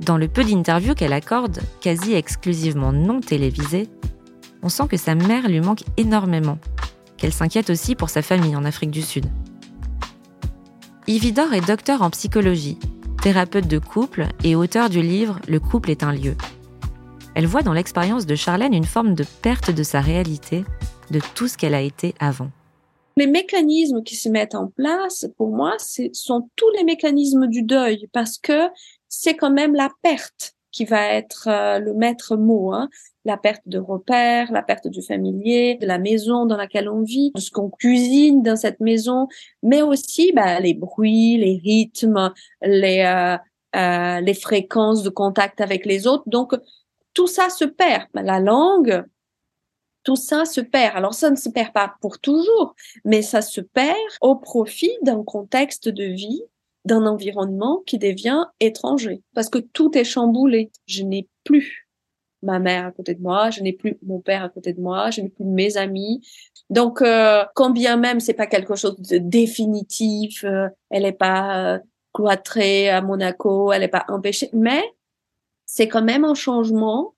Dans 0.00 0.16
le 0.16 0.28
peu 0.28 0.42
d'interviews 0.44 0.94
qu'elle 0.94 1.12
accorde, 1.12 1.60
quasi 1.80 2.14
exclusivement 2.14 2.92
non 2.92 3.20
télévisées, 3.20 3.88
on 4.62 4.68
sent 4.68 4.88
que 4.88 4.96
sa 4.96 5.14
mère 5.14 5.48
lui 5.48 5.60
manque 5.60 5.84
énormément, 5.96 6.58
qu'elle 7.16 7.32
s'inquiète 7.32 7.70
aussi 7.70 7.94
pour 7.94 8.10
sa 8.10 8.22
famille 8.22 8.56
en 8.56 8.64
Afrique 8.64 8.90
du 8.90 9.02
Sud. 9.02 9.26
Ividor 11.06 11.52
est 11.52 11.66
docteur 11.66 12.02
en 12.02 12.10
psychologie, 12.10 12.78
thérapeute 13.22 13.66
de 13.66 13.78
couple 13.78 14.26
et 14.44 14.54
auteur 14.54 14.88
du 14.90 15.02
livre 15.02 15.40
Le 15.48 15.60
couple 15.60 15.90
est 15.90 16.02
un 16.02 16.12
lieu. 16.12 16.36
Elle 17.34 17.46
voit 17.46 17.62
dans 17.62 17.72
l'expérience 17.72 18.26
de 18.26 18.34
Charlène 18.34 18.74
une 18.74 18.84
forme 18.84 19.14
de 19.14 19.24
perte 19.42 19.70
de 19.70 19.82
sa 19.82 20.00
réalité, 20.00 20.64
de 21.10 21.20
tout 21.34 21.48
ce 21.48 21.56
qu'elle 21.56 21.74
a 21.74 21.80
été 21.80 22.14
avant. 22.20 22.50
Les 23.16 23.26
mécanismes 23.26 24.02
qui 24.02 24.16
se 24.16 24.28
mettent 24.28 24.54
en 24.54 24.68
place, 24.68 25.26
pour 25.36 25.54
moi, 25.54 25.74
ce 25.78 26.04
sont 26.12 26.48
tous 26.56 26.70
les 26.76 26.84
mécanismes 26.84 27.46
du 27.48 27.62
deuil, 27.62 28.08
parce 28.12 28.38
que 28.38 28.68
c'est 29.08 29.34
quand 29.34 29.50
même 29.50 29.74
la 29.74 29.90
perte 30.02 30.54
qui 30.72 30.84
va 30.84 31.04
être 31.06 31.48
euh, 31.48 31.78
le 31.78 31.94
maître 31.94 32.36
mot. 32.36 32.72
Hein. 32.72 32.88
La 33.24 33.36
perte 33.36 33.62
de 33.66 33.78
repères, 33.78 34.50
la 34.50 34.62
perte 34.62 34.88
du 34.88 35.02
familier, 35.02 35.76
de 35.80 35.86
la 35.86 35.98
maison 35.98 36.46
dans 36.46 36.56
laquelle 36.56 36.88
on 36.88 37.02
vit, 37.02 37.32
de 37.34 37.40
ce 37.40 37.50
qu'on 37.50 37.68
cuisine 37.68 38.42
dans 38.42 38.56
cette 38.56 38.80
maison, 38.80 39.28
mais 39.62 39.82
aussi 39.82 40.32
bah, 40.32 40.58
les 40.60 40.74
bruits, 40.74 41.36
les 41.36 41.60
rythmes, 41.62 42.32
les, 42.62 43.00
euh, 43.00 43.36
euh, 43.76 44.20
les 44.20 44.34
fréquences 44.34 45.02
de 45.02 45.10
contact 45.10 45.60
avec 45.60 45.84
les 45.84 46.06
autres. 46.06 46.24
Donc, 46.26 46.54
tout 47.14 47.26
ça 47.26 47.50
se 47.50 47.64
perd. 47.64 48.06
Bah, 48.14 48.22
la 48.22 48.40
langue, 48.40 49.04
tout 50.02 50.16
ça 50.16 50.44
se 50.44 50.60
perd. 50.60 50.96
Alors, 50.96 51.14
ça 51.14 51.30
ne 51.30 51.36
se 51.36 51.48
perd 51.48 51.72
pas 51.72 51.94
pour 52.00 52.18
toujours, 52.18 52.74
mais 53.04 53.22
ça 53.22 53.42
se 53.42 53.60
perd 53.60 53.96
au 54.20 54.36
profit 54.36 54.92
d'un 55.02 55.22
contexte 55.22 55.88
de 55.88 56.04
vie 56.04 56.42
d'un 56.86 57.06
environnement 57.06 57.82
qui 57.86 57.98
devient 57.98 58.46
étranger. 58.58 59.22
Parce 59.34 59.50
que 59.50 59.58
tout 59.58 59.96
est 59.96 60.04
chamboulé. 60.04 60.70
Je 60.86 61.02
n'ai 61.02 61.28
plus 61.44 61.89
ma 62.42 62.58
mère 62.58 62.86
à 62.86 62.92
côté 62.92 63.14
de 63.14 63.22
moi, 63.22 63.50
je 63.50 63.62
n'ai 63.62 63.72
plus 63.72 63.98
mon 64.02 64.20
père 64.20 64.42
à 64.42 64.48
côté 64.48 64.72
de 64.72 64.80
moi, 64.80 65.10
je 65.10 65.20
n'ai 65.20 65.28
plus 65.28 65.44
mes 65.44 65.76
amis. 65.76 66.26
Donc, 66.70 67.02
euh, 67.02 67.44
quand 67.54 67.70
bien 67.70 67.96
même 67.96 68.20
c'est 68.20 68.34
pas 68.34 68.46
quelque 68.46 68.76
chose 68.76 68.96
de 68.98 69.18
définitif, 69.18 70.44
euh, 70.44 70.68
elle 70.90 71.02
n'est 71.02 71.12
pas 71.12 71.74
euh, 71.74 71.78
cloîtrée 72.14 72.88
à 72.88 73.02
Monaco, 73.02 73.72
elle 73.72 73.80
n'est 73.80 73.88
pas 73.88 74.04
empêchée, 74.08 74.50
mais 74.52 74.82
c'est 75.66 75.88
quand 75.88 76.02
même 76.02 76.24
un 76.24 76.34
changement 76.34 77.14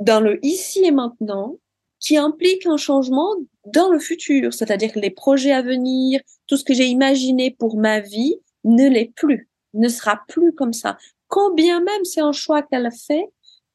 dans 0.00 0.20
le 0.20 0.44
ici 0.44 0.84
et 0.84 0.90
maintenant 0.90 1.56
qui 2.00 2.16
implique 2.16 2.66
un 2.66 2.76
changement 2.76 3.36
dans 3.66 3.90
le 3.90 4.00
futur, 4.00 4.52
c'est-à-dire 4.52 4.90
les 4.96 5.10
projets 5.10 5.52
à 5.52 5.62
venir, 5.62 6.20
tout 6.48 6.56
ce 6.56 6.64
que 6.64 6.74
j'ai 6.74 6.86
imaginé 6.86 7.52
pour 7.52 7.76
ma 7.76 8.00
vie 8.00 8.36
ne 8.64 8.88
l'est 8.88 9.12
plus, 9.14 9.48
ne 9.74 9.88
sera 9.88 10.20
plus 10.28 10.52
comme 10.52 10.72
ça. 10.72 10.98
Combien 11.28 11.80
même 11.80 12.04
c'est 12.04 12.20
un 12.20 12.32
choix 12.32 12.62
qu'elle 12.62 12.90
fait, 12.90 13.24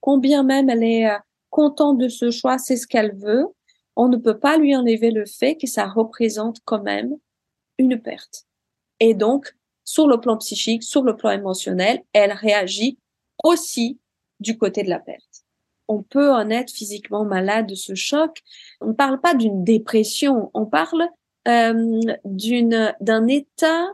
combien 0.02 0.44
même 0.44 0.70
elle 0.70 0.84
est 0.84 1.10
euh, 1.10 1.18
contente 1.50 1.98
de 1.98 2.10
ce 2.10 2.32
choix, 2.32 2.58
c'est 2.58 2.78
ce 2.78 2.88
qu'elle 2.88 3.16
veut, 3.16 3.46
on 3.96 4.10
ne 4.10 4.18
peut 4.18 4.38
pas 4.38 4.58
lui 4.58 4.76
enlever 4.76 5.12
le 5.12 5.26
fait 5.26 5.56
que 5.56 5.68
ça 5.68 5.88
représente 5.88 6.60
quand 6.66 6.84
même 6.84 7.16
une 7.78 8.00
perte. 8.00 8.46
Et 9.00 9.14
donc, 9.14 9.56
sur 9.84 10.08
le 10.08 10.20
plan 10.20 10.38
psychique, 10.38 10.84
sur 10.84 11.04
le 11.04 11.16
plan 11.16 11.32
émotionnel, 11.32 12.02
elle 12.14 12.32
réagit 12.32 13.00
aussi 13.44 14.00
du 14.40 14.58
côté 14.58 14.84
de 14.84 14.90
la 14.90 15.00
perte. 15.00 15.44
On 15.88 16.04
peut 16.04 16.32
en 16.32 16.50
être 16.50 16.72
physiquement 16.72 17.24
malade 17.24 17.68
de 17.68 17.76
ce 17.76 17.96
choc. 17.96 18.42
On 18.82 18.88
ne 18.88 18.94
parle 18.94 19.22
pas 19.22 19.34
d'une 19.34 19.64
dépression, 19.64 20.52
on 20.54 20.66
parle 20.66 21.08
euh, 21.48 22.02
d'un 22.26 23.28
état 23.28 23.88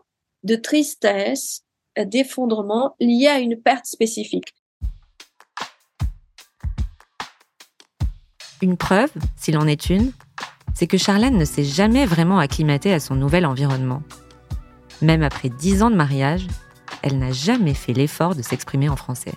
de 0.43 0.55
tristesse, 0.55 1.63
d'effondrement 1.97 2.95
lié 2.99 3.27
à 3.27 3.39
une 3.39 3.61
perte 3.61 3.85
spécifique. 3.85 4.53
Une 8.63 8.77
preuve, 8.77 9.11
s'il 9.35 9.57
en 9.57 9.67
est 9.67 9.89
une, 9.89 10.13
c'est 10.73 10.87
que 10.87 10.97
Charlène 10.97 11.37
ne 11.37 11.43
s'est 11.43 11.65
jamais 11.65 12.05
vraiment 12.05 12.39
acclimatée 12.39 12.93
à 12.93 13.01
son 13.01 13.13
nouvel 13.13 13.45
environnement. 13.45 14.01
Même 15.01 15.21
après 15.21 15.49
dix 15.49 15.83
ans 15.83 15.91
de 15.91 15.97
mariage, 15.97 16.47
elle 17.01 17.19
n'a 17.19 17.33
jamais 17.33 17.73
fait 17.73 17.91
l'effort 17.91 18.35
de 18.35 18.41
s'exprimer 18.41 18.87
en 18.87 18.95
français. 18.95 19.33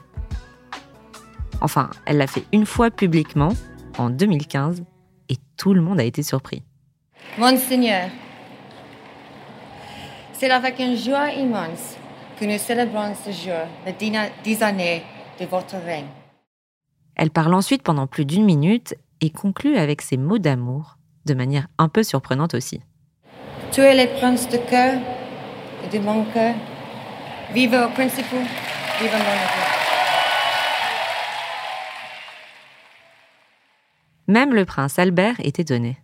Enfin, 1.61 1.91
elle 2.05 2.19
l'a 2.19 2.29
fait 2.29 2.45
une 2.53 2.67
fois 2.67 2.93
publiquement, 2.93 3.53
en 3.99 4.11
2015, 4.11 4.85
et 5.29 5.39
tout 5.57 5.75
le 5.75 5.81
monde 5.81 5.99
a 5.99 6.05
été 6.05 6.23
surpris. 6.23 6.63
Monseigneur, 7.37 8.09
c'est 10.35 10.53
avec 10.53 10.79
une 10.79 10.97
joie 10.97 11.33
immense 11.33 11.97
que 12.39 12.45
nous 12.45 12.59
célébrons 12.59 13.13
ce 13.25 13.33
jour, 13.33 13.67
les 13.85 13.97
dix 14.45 14.63
années 14.63 15.03
de 15.41 15.47
votre 15.47 15.75
règne. 15.85 16.07
Elle 17.17 17.31
parle 17.31 17.55
ensuite 17.55 17.83
pendant 17.83 18.07
plus 18.07 18.27
d'une 18.27 18.45
minute 18.45 18.95
et 19.21 19.31
conclut 19.31 19.77
avec 19.77 20.03
ses 20.03 20.17
mots 20.17 20.39
d'amour, 20.39 20.99
de 21.25 21.35
manière 21.35 21.67
un 21.79 21.89
peu 21.89 22.03
surprenante 22.03 22.55
aussi. 22.55 22.81
Tu 23.73 23.81
es 23.81 23.95
le 23.95 24.19
prince 24.19 24.49
de 24.49 24.59
cœur 24.59 24.95
et 25.85 25.97
de 25.97 26.03
mon 26.03 26.25
cœur. 26.25 26.55
Vive 27.53 27.75
au 27.75 27.89
principe, 27.91 28.27
vive 28.31 29.13
Monaco. 29.13 29.77
Même 34.29 34.55
le 34.55 34.65
prince 34.65 34.99
Albert 34.99 35.37
est 35.39 35.61
étonné. 35.61 35.99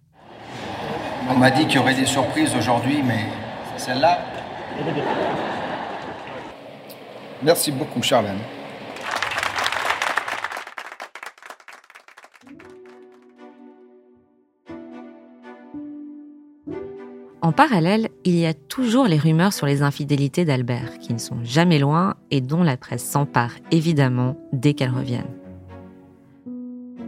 On 1.28 1.34
m'a 1.34 1.50
dit 1.50 1.66
qu'il 1.66 1.76
y 1.76 1.78
aurait 1.78 1.94
des 1.94 2.06
surprises 2.06 2.54
aujourd'hui, 2.54 3.02
mais 3.02 3.26
celle-là 3.76 4.18
Merci 7.42 7.72
beaucoup, 7.72 8.02
Charlène. 8.02 8.38
En 17.42 17.50
parallèle, 17.50 18.08
il 18.24 18.36
y 18.36 18.46
a 18.46 18.54
toujours 18.54 19.06
les 19.06 19.18
rumeurs 19.18 19.52
sur 19.52 19.66
les 19.66 19.82
infidélités 19.82 20.44
d'Albert, 20.44 20.98
qui 21.00 21.12
ne 21.12 21.18
sont 21.18 21.42
jamais 21.42 21.80
loin 21.80 22.14
et 22.30 22.40
dont 22.40 22.62
la 22.62 22.76
presse 22.76 23.04
s'empare 23.04 23.50
évidemment 23.72 24.36
dès 24.52 24.74
qu'elles 24.74 24.94
reviennent. 24.94 25.34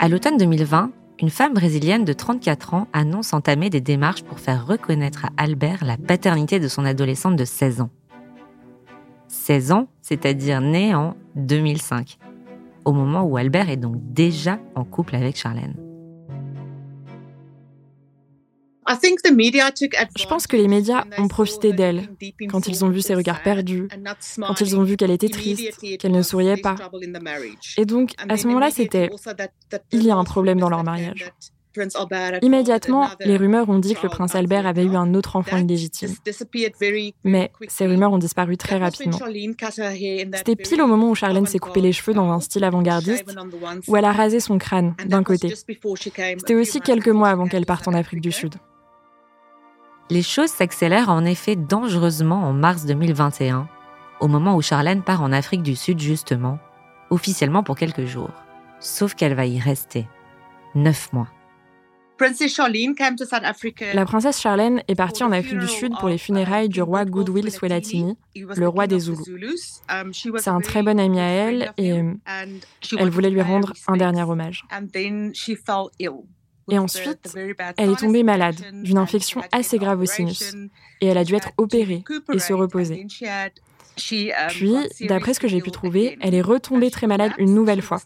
À 0.00 0.08
l'automne 0.08 0.36
2020, 0.36 0.90
une 1.20 1.30
femme 1.30 1.54
brésilienne 1.54 2.04
de 2.04 2.12
34 2.12 2.74
ans 2.74 2.88
annonce 2.92 3.32
entamer 3.32 3.70
des 3.70 3.80
démarches 3.80 4.24
pour 4.24 4.40
faire 4.40 4.66
reconnaître 4.66 5.24
à 5.24 5.30
Albert 5.36 5.84
la 5.84 5.96
paternité 5.96 6.58
de 6.58 6.66
son 6.66 6.84
adolescente 6.84 7.36
de 7.36 7.44
16 7.44 7.82
ans. 7.82 7.90
16 9.28 9.70
ans, 9.70 9.86
c'est-à-dire 10.02 10.60
né 10.60 10.96
en 10.96 11.14
2005, 11.36 12.18
au 12.84 12.92
moment 12.92 13.22
où 13.22 13.36
Albert 13.36 13.70
est 13.70 13.76
donc 13.76 13.94
déjà 13.98 14.58
en 14.74 14.82
couple 14.82 15.14
avec 15.14 15.36
Charlène. 15.36 15.83
Je 18.86 20.26
pense 20.26 20.46
que 20.46 20.56
les 20.56 20.68
médias 20.68 21.04
ont 21.18 21.28
profité 21.28 21.72
d'elle 21.72 22.08
quand 22.48 22.68
ils 22.68 22.84
ont 22.84 22.88
vu 22.88 23.00
ses 23.00 23.14
regards 23.14 23.42
perdus, 23.42 23.88
quand 24.38 24.60
ils 24.60 24.76
ont 24.76 24.82
vu 24.82 24.96
qu'elle 24.96 25.10
était 25.10 25.28
triste, 25.28 25.80
qu'elle 25.98 26.12
ne 26.12 26.22
souriait 26.22 26.56
pas. 26.56 26.76
Et 27.76 27.84
donc, 27.84 28.12
à 28.28 28.36
ce 28.36 28.46
moment-là, 28.48 28.70
c'était 28.70 29.10
il 29.92 30.02
y 30.04 30.10
a 30.10 30.16
un 30.16 30.24
problème 30.24 30.60
dans 30.60 30.68
leur 30.68 30.84
mariage. 30.84 31.32
Immédiatement, 32.42 33.08
les 33.20 33.36
rumeurs 33.36 33.68
ont 33.68 33.78
dit 33.78 33.94
que 33.94 34.02
le 34.04 34.08
prince 34.08 34.34
Albert 34.34 34.66
avait 34.66 34.84
eu 34.84 34.94
un 34.94 35.14
autre 35.14 35.36
enfant 35.36 35.56
illégitime. 35.56 36.14
Mais 37.24 37.50
ces 37.68 37.86
rumeurs 37.86 38.12
ont 38.12 38.18
disparu 38.18 38.56
très 38.56 38.78
rapidement. 38.78 39.18
C'était 40.36 40.56
pile 40.56 40.82
au 40.82 40.86
moment 40.86 41.10
où 41.10 41.14
Charlène 41.14 41.46
s'est 41.46 41.58
coupé 41.58 41.80
les 41.80 41.92
cheveux 41.92 42.14
dans 42.14 42.30
un 42.30 42.40
style 42.40 42.64
avant-gardiste, 42.64 43.24
où 43.88 43.96
elle 43.96 44.04
a 44.04 44.12
rasé 44.12 44.40
son 44.40 44.58
crâne 44.58 44.94
d'un 45.06 45.22
côté. 45.22 45.52
C'était 45.54 46.54
aussi 46.54 46.80
quelques 46.80 47.08
mois 47.08 47.30
avant 47.30 47.46
qu'elle 47.46 47.66
parte 47.66 47.88
en 47.88 47.94
Afrique 47.94 48.20
du 48.20 48.32
Sud. 48.32 48.54
Les 50.10 50.22
choses 50.22 50.50
s'accélèrent 50.50 51.08
en 51.08 51.24
effet 51.24 51.56
dangereusement 51.56 52.44
en 52.44 52.52
mars 52.52 52.84
2021, 52.84 53.66
au 54.20 54.28
moment 54.28 54.54
où 54.54 54.60
Charlène 54.60 55.02
part 55.02 55.22
en 55.22 55.32
Afrique 55.32 55.62
du 55.62 55.74
Sud 55.76 55.98
justement, 55.98 56.58
officiellement 57.08 57.62
pour 57.62 57.76
quelques 57.76 58.04
jours. 58.04 58.30
Sauf 58.80 59.14
qu'elle 59.14 59.34
va 59.34 59.46
y 59.46 59.58
rester. 59.58 60.06
Neuf 60.74 61.10
mois. 61.14 61.28
La 63.94 64.04
princesse 64.04 64.40
Charlène 64.40 64.82
est 64.86 64.94
partie 64.94 65.24
en 65.24 65.32
Afrique 65.32 65.58
du 65.58 65.68
Sud 65.68 65.94
pour 65.98 66.10
les 66.10 66.18
funérailles 66.18 66.68
du 66.68 66.82
roi 66.82 67.06
Goodwill 67.06 67.50
Swellatini, 67.50 68.16
le 68.34 68.68
roi 68.68 68.86
des 68.86 69.00
Zoulous. 69.00 69.24
C'est 70.38 70.50
un 70.50 70.60
très 70.60 70.82
bon 70.82 71.00
ami 71.00 71.18
à 71.18 71.28
elle 71.28 71.72
et 71.78 72.02
elle 72.98 73.10
voulait 73.10 73.30
lui 73.30 73.42
rendre 73.42 73.72
un 73.88 73.96
dernier 73.96 74.22
hommage. 74.22 74.64
Et 76.70 76.78
ensuite, 76.78 77.36
elle 77.76 77.90
est 77.90 77.98
tombée 77.98 78.22
malade 78.22 78.56
d'une 78.82 78.98
infection 78.98 79.42
assez 79.52 79.78
grave 79.78 80.00
au 80.00 80.06
sinus 80.06 80.54
et 81.00 81.06
elle 81.06 81.18
a 81.18 81.24
dû 81.24 81.34
être 81.34 81.50
opérée 81.58 82.02
et 82.32 82.38
se 82.38 82.52
reposer. 82.52 83.06
Puis, 83.96 84.30
d'après 85.02 85.34
ce 85.34 85.40
que 85.40 85.48
j'ai 85.48 85.60
pu 85.60 85.70
trouver, 85.70 86.18
elle 86.20 86.34
est 86.34 86.42
retombée 86.42 86.90
très 86.90 87.06
malade 87.06 87.32
une 87.38 87.54
nouvelle 87.54 87.82
fois. 87.82 88.00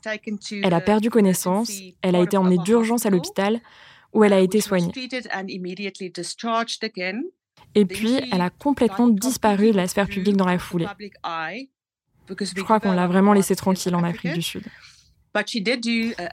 Elle 0.62 0.74
a 0.74 0.80
perdu 0.80 1.10
connaissance, 1.10 1.70
elle 2.02 2.16
a 2.16 2.20
été 2.20 2.36
emmenée 2.36 2.58
d'urgence 2.58 3.06
à 3.06 3.10
l'hôpital 3.10 3.60
où 4.12 4.24
elle 4.24 4.32
a 4.32 4.40
été 4.40 4.60
soignée. 4.60 4.92
Et 7.74 7.84
puis, 7.84 8.14
elle 8.32 8.40
a 8.40 8.50
complètement 8.50 9.08
disparu 9.08 9.72
de 9.72 9.76
la 9.76 9.86
sphère 9.86 10.08
publique 10.08 10.36
dans 10.36 10.46
la 10.46 10.58
foulée. 10.58 10.86
Je 12.28 12.62
crois 12.62 12.80
qu'on 12.80 12.92
l'a 12.92 13.06
vraiment 13.06 13.32
laissée 13.32 13.56
tranquille 13.56 13.94
en 13.94 14.02
Afrique 14.04 14.34
du 14.34 14.42
Sud. 14.42 14.64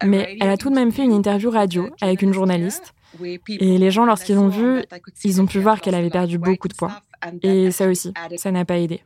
Mais 0.04 0.38
elle 0.40 0.50
a 0.50 0.58
tout 0.58 0.70
de 0.70 0.76
même 0.76 0.92
fait 0.92 1.04
une 1.04 1.14
interview 1.14 1.50
radio 1.50 1.90
avec 2.02 2.22
une 2.22 2.34
journaliste. 2.34 2.94
Et 3.24 3.78
les 3.78 3.92
gens, 3.92 4.06
lorsqu'ils 4.06 4.38
ont 4.38 4.50
vu, 4.50 4.84
ils 5.24 5.42
ont 5.42 5.46
pu 5.46 5.60
voir 5.60 5.82
qu'elle 5.82 5.96
avait 5.96 6.10
perdu 6.10 6.38
beaucoup 6.38 6.68
de 6.68 6.74
poids. 6.74 7.02
Et 7.42 7.72
ça 7.72 7.88
aussi, 7.88 8.14
ça 8.38 8.52
n'a 8.52 8.66
pas 8.66 8.78
aidé. 8.78 9.02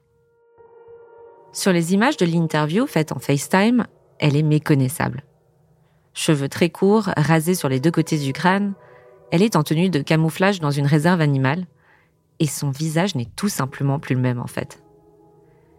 Sur 1.52 1.74
les 1.74 1.94
images 1.94 2.18
de 2.18 2.26
l'interview 2.26 2.86
faite 2.86 3.12
en 3.12 3.20
FaceTime, 3.20 3.88
elle 4.20 4.36
est 4.36 4.44
méconnaissable. 4.44 5.24
Cheveux 6.14 6.50
très 6.50 6.70
courts, 6.70 7.10
rasés 7.18 7.56
sur 7.56 7.70
les 7.70 7.80
deux 7.80 7.92
côtés 7.92 8.18
du 8.18 8.34
crâne, 8.34 8.74
elle 9.32 9.42
est 9.42 9.56
en 9.56 9.64
tenue 9.64 9.90
de 9.90 10.02
camouflage 10.02 10.60
dans 10.60 10.72
une 10.72 10.86
réserve 10.86 11.22
animale, 11.22 11.68
et 12.40 12.48
son 12.48 12.72
visage 12.72 13.16
n'est 13.16 13.30
tout 13.36 13.50
simplement 13.50 14.00
plus 14.00 14.16
le 14.16 14.22
même 14.22 14.40
en 14.40 14.48
fait. 14.48 14.84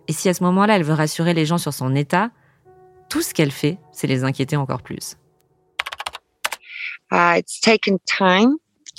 Et 0.08 0.12
si 0.12 0.28
à 0.28 0.34
ce 0.34 0.42
moment-là 0.44 0.76
elle 0.76 0.82
veut 0.82 0.94
rassurer 0.94 1.34
les 1.34 1.46
gens 1.46 1.58
sur 1.58 1.74
son 1.74 1.94
état, 1.94 2.30
tout 3.10 3.20
ce 3.20 3.34
qu'elle 3.34 3.50
fait, 3.50 3.78
c'est 3.92 4.06
les 4.06 4.24
inquiéter 4.24 4.56
encore 4.56 4.82
plus. 4.82 5.16
Uh, 7.12 7.42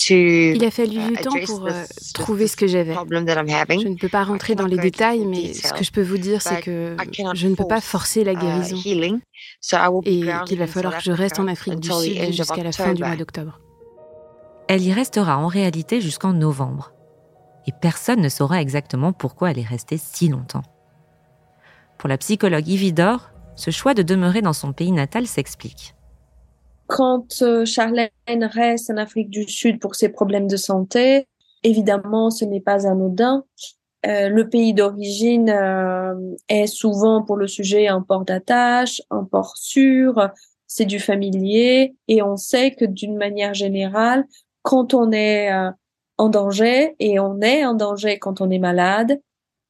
il 0.10 0.66
a 0.66 0.72
fallu 0.72 1.00
du 1.00 1.14
temps 1.14 1.36
pour 1.46 1.68
euh, 1.68 1.84
trouver 2.14 2.48
ce 2.48 2.58
que 2.58 2.68
j'avais. 2.68 2.94
Je 2.94 3.88
ne 3.88 3.96
peux 3.96 4.10
pas 4.10 4.24
rentrer 4.24 4.56
dans 4.56 4.66
les 4.66 4.78
détails, 4.78 5.26
mais 5.26 5.54
ce 5.54 5.74
que 5.74 5.84
je 5.84 5.92
peux 5.92 6.02
vous 6.02 6.18
dire, 6.18 6.42
c'est 6.42 6.62
que 6.62 6.96
je 7.34 7.48
ne 7.48 7.56
peux 7.56 7.68
pas 7.68 7.82
forcer 7.82 8.24
la 8.24 8.34
uh, 8.34 8.38
guérison 8.38 8.78
et 10.06 10.24
qu'il 10.46 10.60
va 10.60 10.68
falloir 10.68 10.98
que 10.98 11.04
je 11.04 11.12
reste 11.12 11.40
en 11.40 11.48
Afrique 11.48 11.80
du 11.80 11.90
Sud 11.90 12.34
jusqu'à 12.34 12.64
la 12.64 12.72
fin 12.72 12.94
du 12.94 13.04
mois 13.04 13.16
d'octobre. 13.16 13.60
Elle 14.68 14.84
y 14.84 14.94
restera 14.94 15.38
en 15.38 15.48
réalité 15.48 16.02
jusqu'en 16.02 16.34
novembre. 16.34 16.94
Et 17.68 17.72
personne 17.80 18.22
ne 18.22 18.30
saura 18.30 18.62
exactement 18.62 19.14
pourquoi 19.14 19.52
elle 19.52 19.60
est 19.60 19.68
restée 19.68 19.98
si 19.98 20.30
longtemps. 20.30 20.64
Pour 21.98 22.10
la 22.10 22.18
psychologue 22.18 22.68
Ividor, 22.68 23.31
ce 23.56 23.72
choix 23.72 23.94
de 23.94 24.02
demeurer 24.02 24.42
dans 24.42 24.54
son 24.54 24.74
pays 24.74 24.92
natal 24.92 25.28
s'explique. 25.28 25.96
Quand 26.88 27.42
euh, 27.42 27.66
Charlène 27.66 28.10
reste 28.28 28.90
en 28.90 28.98
Afrique 28.98 29.30
du 29.30 29.48
Sud 29.48 29.80
pour 29.80 29.96
ses 29.96 30.10
problèmes 30.10 30.48
de 30.48 30.58
santé, 30.58 31.28
évidemment, 31.64 32.30
ce 32.30 32.44
n'est 32.44 32.60
pas 32.60 32.86
anodin. 32.88 33.46
Euh, 34.06 34.30
le 34.30 34.50
pays 34.50 34.74
d'origine 34.74 35.50
euh, 35.50 36.16
est 36.50 36.68
souvent 36.68 37.24
pour 37.24 37.38
le 37.38 37.48
sujet 37.48 37.88
un 37.88 38.02
port 38.02 38.26
d'attache, 38.26 39.02
un 39.10 39.24
port 39.24 39.56
sûr, 39.56 40.30
c'est 40.68 40.86
du 40.86 41.00
familier 41.00 41.96
et 42.08 42.22
on 42.22 42.36
sait 42.36 42.72
que 42.72 42.86
d'une 42.86 43.16
manière 43.16 43.54
générale, 43.54 44.26
quand 44.64 44.94
on 44.94 45.12
est 45.12 45.50
en 46.18 46.30
danger 46.30 46.96
et 47.00 47.20
on 47.20 47.40
est 47.42 47.66
en 47.66 47.74
danger 47.74 48.20
quand 48.20 48.42
on 48.42 48.50
est 48.50 48.60
malade, 48.60 49.20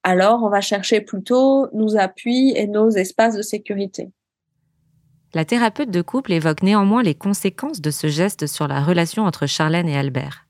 alors 0.03 0.43
on 0.43 0.49
va 0.49 0.61
chercher 0.61 1.01
plutôt 1.01 1.67
nos 1.73 1.97
appuis 1.97 2.53
et 2.55 2.67
nos 2.67 2.89
espaces 2.89 3.35
de 3.35 3.41
sécurité. 3.41 4.11
La 5.33 5.45
thérapeute 5.45 5.91
de 5.91 6.01
couple 6.01 6.33
évoque 6.33 6.61
néanmoins 6.61 7.03
les 7.03 7.15
conséquences 7.15 7.79
de 7.79 7.91
ce 7.91 8.07
geste 8.07 8.47
sur 8.47 8.67
la 8.67 8.83
relation 8.83 9.23
entre 9.23 9.45
Charlène 9.45 9.87
et 9.87 9.97
Albert. 9.97 10.45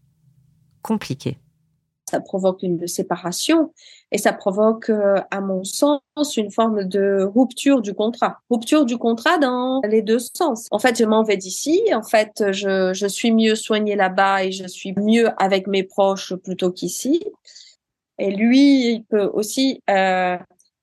Compliqué. 0.82 1.38
Ça 2.10 2.20
provoque 2.20 2.64
une 2.64 2.88
séparation 2.88 3.72
et 4.12 4.18
ça 4.18 4.34
provoque, 4.34 4.90
euh, 4.90 5.22
à 5.30 5.40
mon 5.40 5.64
sens, 5.64 6.02
une 6.36 6.52
forme 6.52 6.84
de 6.84 7.24
rupture 7.24 7.82
du 7.82 7.94
contrat. 7.94 8.40
Rupture 8.50 8.84
du 8.86 8.98
contrat 8.98 9.38
dans 9.38 9.82
les 9.88 10.02
deux 10.02 10.20
sens. 10.20 10.68
En 10.72 10.80
fait, 10.80 10.98
je 10.98 11.06
m'en 11.06 11.24
vais 11.24 11.38
d'ici. 11.38 11.80
En 11.94 12.04
fait, 12.04 12.44
je, 12.52 13.08
suis 13.08 13.32
mieux 13.32 13.56
soignée 13.56 13.96
là-bas 13.96 14.44
et 14.44 14.52
je 14.52 14.68
suis 14.68 14.94
mieux 14.98 15.30
avec 15.42 15.68
mes 15.68 15.84
proches 15.84 16.34
plutôt 16.36 16.72
qu'ici. 16.72 17.24
Et 18.22 18.30
lui, 18.30 18.94
il 18.94 19.04
peut 19.04 19.32
aussi 19.34 19.82
euh, 19.90 20.38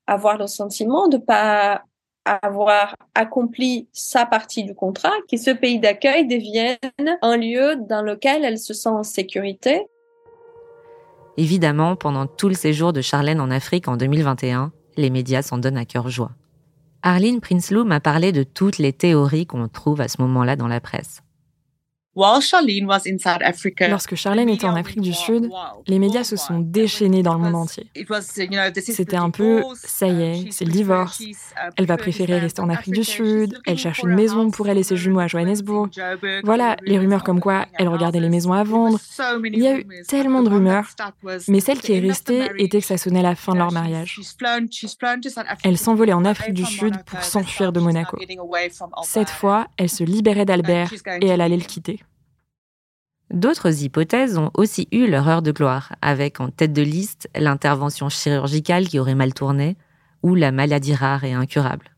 avoir 0.08 0.38
le 0.38 0.48
sentiment 0.48 1.06
de 1.06 1.18
pas 1.18 1.84
avoir 2.24 2.96
accompli 3.14 3.88
sa 3.92 4.26
partie 4.26 4.64
du 4.64 4.74
contrat, 4.74 5.12
que 5.30 5.36
ce 5.36 5.52
pays 5.52 5.78
d'accueil 5.78 6.26
devienne 6.26 7.16
un 7.22 7.36
lieu 7.36 7.76
dans 7.88 8.02
lequel 8.02 8.44
elle 8.44 8.58
se 8.58 8.74
sent 8.74 8.88
en 8.88 9.04
sécurité. 9.04 9.86
Évidemment, 11.36 11.94
pendant 11.94 12.26
tout 12.26 12.48
le 12.48 12.56
séjour 12.56 12.92
de 12.92 13.02
Charlène 13.02 13.40
en 13.40 13.52
Afrique 13.52 13.86
en 13.86 13.96
2021, 13.96 14.72
les 14.96 15.08
médias 15.08 15.42
s'en 15.42 15.58
donnent 15.58 15.78
à 15.78 15.84
cœur 15.84 16.08
joie. 16.08 16.32
Arlene 17.02 17.40
Prinsloo 17.40 17.84
m'a 17.84 18.00
parlé 18.00 18.32
de 18.32 18.42
toutes 18.42 18.78
les 18.78 18.92
théories 18.92 19.46
qu'on 19.46 19.68
trouve 19.68 20.00
à 20.00 20.08
ce 20.08 20.20
moment-là 20.22 20.56
dans 20.56 20.66
la 20.66 20.80
presse. 20.80 21.22
Lorsque 23.88 24.14
Charlène 24.16 24.48
était 24.48 24.66
en 24.66 24.74
Afrique 24.74 25.00
du 25.00 25.12
Sud, 25.12 25.50
les 25.86 25.98
médias 25.98 26.24
se 26.24 26.36
sont 26.36 26.58
déchaînés 26.58 27.22
dans 27.22 27.34
le 27.34 27.40
monde 27.40 27.54
entier. 27.54 27.90
C'était 28.80 29.16
un 29.16 29.30
peu, 29.30 29.62
ça 29.74 30.08
y 30.08 30.22
est, 30.22 30.50
c'est 30.50 30.64
le 30.64 30.72
divorce. 30.72 31.22
Elle 31.76 31.86
va 31.86 31.96
préférer 31.96 32.38
rester 32.38 32.60
en 32.60 32.70
Afrique 32.70 32.94
du 32.94 33.04
Sud, 33.04 33.58
elle 33.66 33.78
cherche 33.78 34.02
une 34.02 34.14
maison 34.14 34.50
pour 34.50 34.68
elle 34.68 34.78
et 34.78 34.82
ses 34.82 34.96
jumeaux 34.96 35.20
à 35.20 35.28
Johannesburg. 35.28 35.90
Voilà, 36.42 36.76
les 36.82 36.98
rumeurs 36.98 37.22
comme 37.22 37.40
quoi 37.40 37.66
elle 37.74 37.88
regardait 37.88 38.20
les 38.20 38.28
maisons 38.28 38.52
à 38.52 38.64
vendre. 38.64 38.98
Il 39.44 39.58
y 39.58 39.68
a 39.68 39.78
eu 39.78 39.86
tellement 40.08 40.42
de 40.42 40.50
rumeurs, 40.50 40.88
mais 41.46 41.60
celle 41.60 41.78
qui 41.78 41.92
est 41.92 42.00
restée 42.00 42.48
était 42.58 42.80
que 42.80 42.86
ça 42.86 42.98
sonnait 42.98 43.22
la 43.22 43.36
fin 43.36 43.52
de 43.52 43.58
leur 43.58 43.70
mariage. 43.72 44.20
Elle 45.62 45.78
s'envolait 45.78 46.12
en 46.12 46.24
Afrique 46.24 46.54
du 46.54 46.64
Sud 46.64 46.94
pour 47.04 47.22
s'enfuir 47.22 47.72
de 47.72 47.80
Monaco. 47.80 48.18
Cette 49.02 49.30
fois, 49.30 49.68
elle 49.76 49.88
se 49.88 50.02
libérait 50.02 50.44
d'Albert 50.44 50.92
et 51.20 51.26
elle 51.26 51.40
allait 51.40 51.56
le 51.56 51.62
quitter. 51.62 52.00
D'autres 53.30 53.82
hypothèses 53.82 54.38
ont 54.38 54.50
aussi 54.54 54.88
eu 54.90 55.06
leur 55.06 55.28
heure 55.28 55.42
de 55.42 55.52
gloire, 55.52 55.94
avec 56.00 56.40
en 56.40 56.48
tête 56.48 56.72
de 56.72 56.82
liste 56.82 57.28
l'intervention 57.36 58.08
chirurgicale 58.08 58.88
qui 58.88 58.98
aurait 58.98 59.14
mal 59.14 59.34
tourné 59.34 59.76
ou 60.22 60.34
la 60.34 60.50
maladie 60.50 60.94
rare 60.94 61.24
et 61.24 61.34
incurable. 61.34 61.90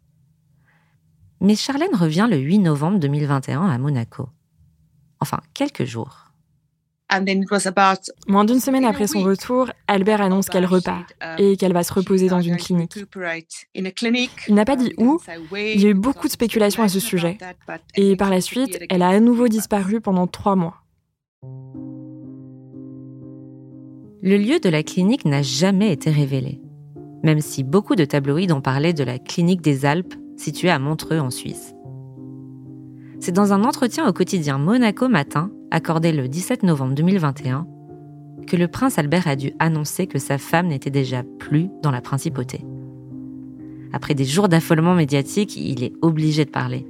Mais 1.40 1.54
Charlène 1.54 1.94
revient 1.94 2.26
le 2.30 2.36
8 2.36 2.58
novembre 2.58 2.98
2021 2.98 3.62
à 3.62 3.78
Monaco. 3.78 4.28
Enfin, 5.20 5.40
quelques 5.54 5.84
jours. 5.84 6.26
Moins 8.28 8.44
d'une 8.44 8.60
semaine 8.60 8.84
après 8.84 9.06
son 9.06 9.20
retour, 9.22 9.70
Albert 9.88 10.20
annonce 10.20 10.48
qu'elle 10.48 10.66
repart 10.66 11.12
et 11.38 11.56
qu'elle 11.56 11.72
va 11.72 11.82
se 11.82 11.92
reposer 11.92 12.28
dans 12.28 12.40
une 12.40 12.56
clinique. 12.56 12.98
Il 13.74 14.54
n'a 14.54 14.64
pas 14.64 14.76
dit 14.76 14.92
où. 14.96 15.20
Il 15.56 15.80
y 15.80 15.86
a 15.86 15.90
eu 15.90 15.94
beaucoup 15.94 16.28
de 16.28 16.32
spéculations 16.32 16.82
à 16.82 16.88
ce 16.88 17.00
sujet. 17.00 17.38
Et 17.96 18.16
par 18.16 18.30
la 18.30 18.40
suite, 18.40 18.78
elle 18.90 19.02
a 19.02 19.08
à 19.08 19.20
nouveau 19.20 19.48
disparu 19.48 20.00
pendant 20.00 20.26
trois 20.26 20.54
mois. 20.54 20.82
Le 24.22 24.36
lieu 24.36 24.60
de 24.60 24.68
la 24.68 24.82
clinique 24.82 25.24
n'a 25.24 25.40
jamais 25.40 25.92
été 25.92 26.10
révélé, 26.10 26.60
même 27.22 27.40
si 27.40 27.64
beaucoup 27.64 27.94
de 27.94 28.04
tabloïds 28.04 28.52
ont 28.52 28.60
parlé 28.60 28.92
de 28.92 29.02
la 29.02 29.18
clinique 29.18 29.62
des 29.62 29.86
Alpes 29.86 30.12
située 30.36 30.68
à 30.68 30.78
Montreux 30.78 31.18
en 31.18 31.30
Suisse. 31.30 31.74
C'est 33.18 33.32
dans 33.32 33.54
un 33.54 33.64
entretien 33.64 34.06
au 34.06 34.12
quotidien 34.12 34.58
Monaco 34.58 35.08
Matin, 35.08 35.50
accordé 35.70 36.12
le 36.12 36.28
17 36.28 36.64
novembre 36.64 36.94
2021, 36.96 37.66
que 38.46 38.56
le 38.56 38.68
prince 38.68 38.98
Albert 38.98 39.26
a 39.26 39.36
dû 39.36 39.52
annoncer 39.58 40.06
que 40.06 40.18
sa 40.18 40.36
femme 40.36 40.66
n'était 40.66 40.90
déjà 40.90 41.22
plus 41.38 41.70
dans 41.82 41.90
la 41.90 42.02
principauté. 42.02 42.60
Après 43.94 44.14
des 44.14 44.26
jours 44.26 44.50
d'affolement 44.50 44.94
médiatique, 44.94 45.56
il 45.56 45.82
est 45.82 45.94
obligé 46.02 46.44
de 46.44 46.50
parler. 46.50 46.86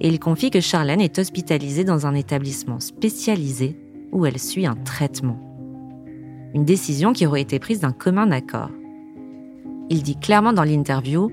Et 0.00 0.08
il 0.08 0.18
confie 0.18 0.50
que 0.50 0.60
Charlène 0.60 1.02
est 1.02 1.18
hospitalisée 1.18 1.84
dans 1.84 2.06
un 2.06 2.14
établissement 2.14 2.80
spécialisé 2.80 3.76
où 4.10 4.24
elle 4.24 4.38
suit 4.38 4.66
un 4.66 4.74
traitement 4.74 5.53
une 6.54 6.64
décision 6.64 7.12
qui 7.12 7.26
aurait 7.26 7.42
été 7.42 7.58
prise 7.58 7.80
d'un 7.80 7.92
commun 7.92 8.30
accord. 8.30 8.70
Il 9.90 10.02
dit 10.02 10.16
clairement 10.16 10.52
dans 10.52 10.62
l'interview 10.62 11.30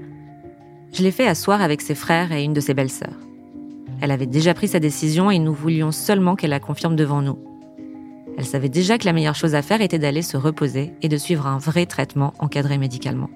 Je 0.91 1.03
l'ai 1.03 1.11
fait 1.11 1.27
asseoir 1.27 1.61
avec 1.61 1.81
ses 1.81 1.95
frères 1.95 2.31
et 2.31 2.43
une 2.43 2.53
de 2.53 2.59
ses 2.59 2.73
belles-sœurs. 2.73 3.19
Elle 4.01 4.11
avait 4.11 4.25
déjà 4.25 4.55
pris 4.55 4.67
sa 4.67 4.79
décision 4.79 5.29
et 5.29 5.37
nous 5.37 5.53
voulions 5.53 5.91
seulement 5.91 6.35
qu'elle 6.35 6.49
la 6.49 6.59
confirme 6.59 6.95
devant 6.95 7.21
nous. 7.21 7.37
Elle 8.37 8.45
savait 8.45 8.69
déjà 8.69 8.97
que 8.97 9.05
la 9.05 9.13
meilleure 9.13 9.35
chose 9.35 9.53
à 9.53 9.61
faire 9.61 9.81
était 9.81 9.99
d'aller 9.99 10.23
se 10.23 10.37
reposer 10.37 10.93
et 11.03 11.09
de 11.09 11.17
suivre 11.17 11.45
un 11.45 11.59
vrai 11.59 11.85
traitement 11.85 12.33
encadré 12.39 12.79
médicalement. 12.79 13.29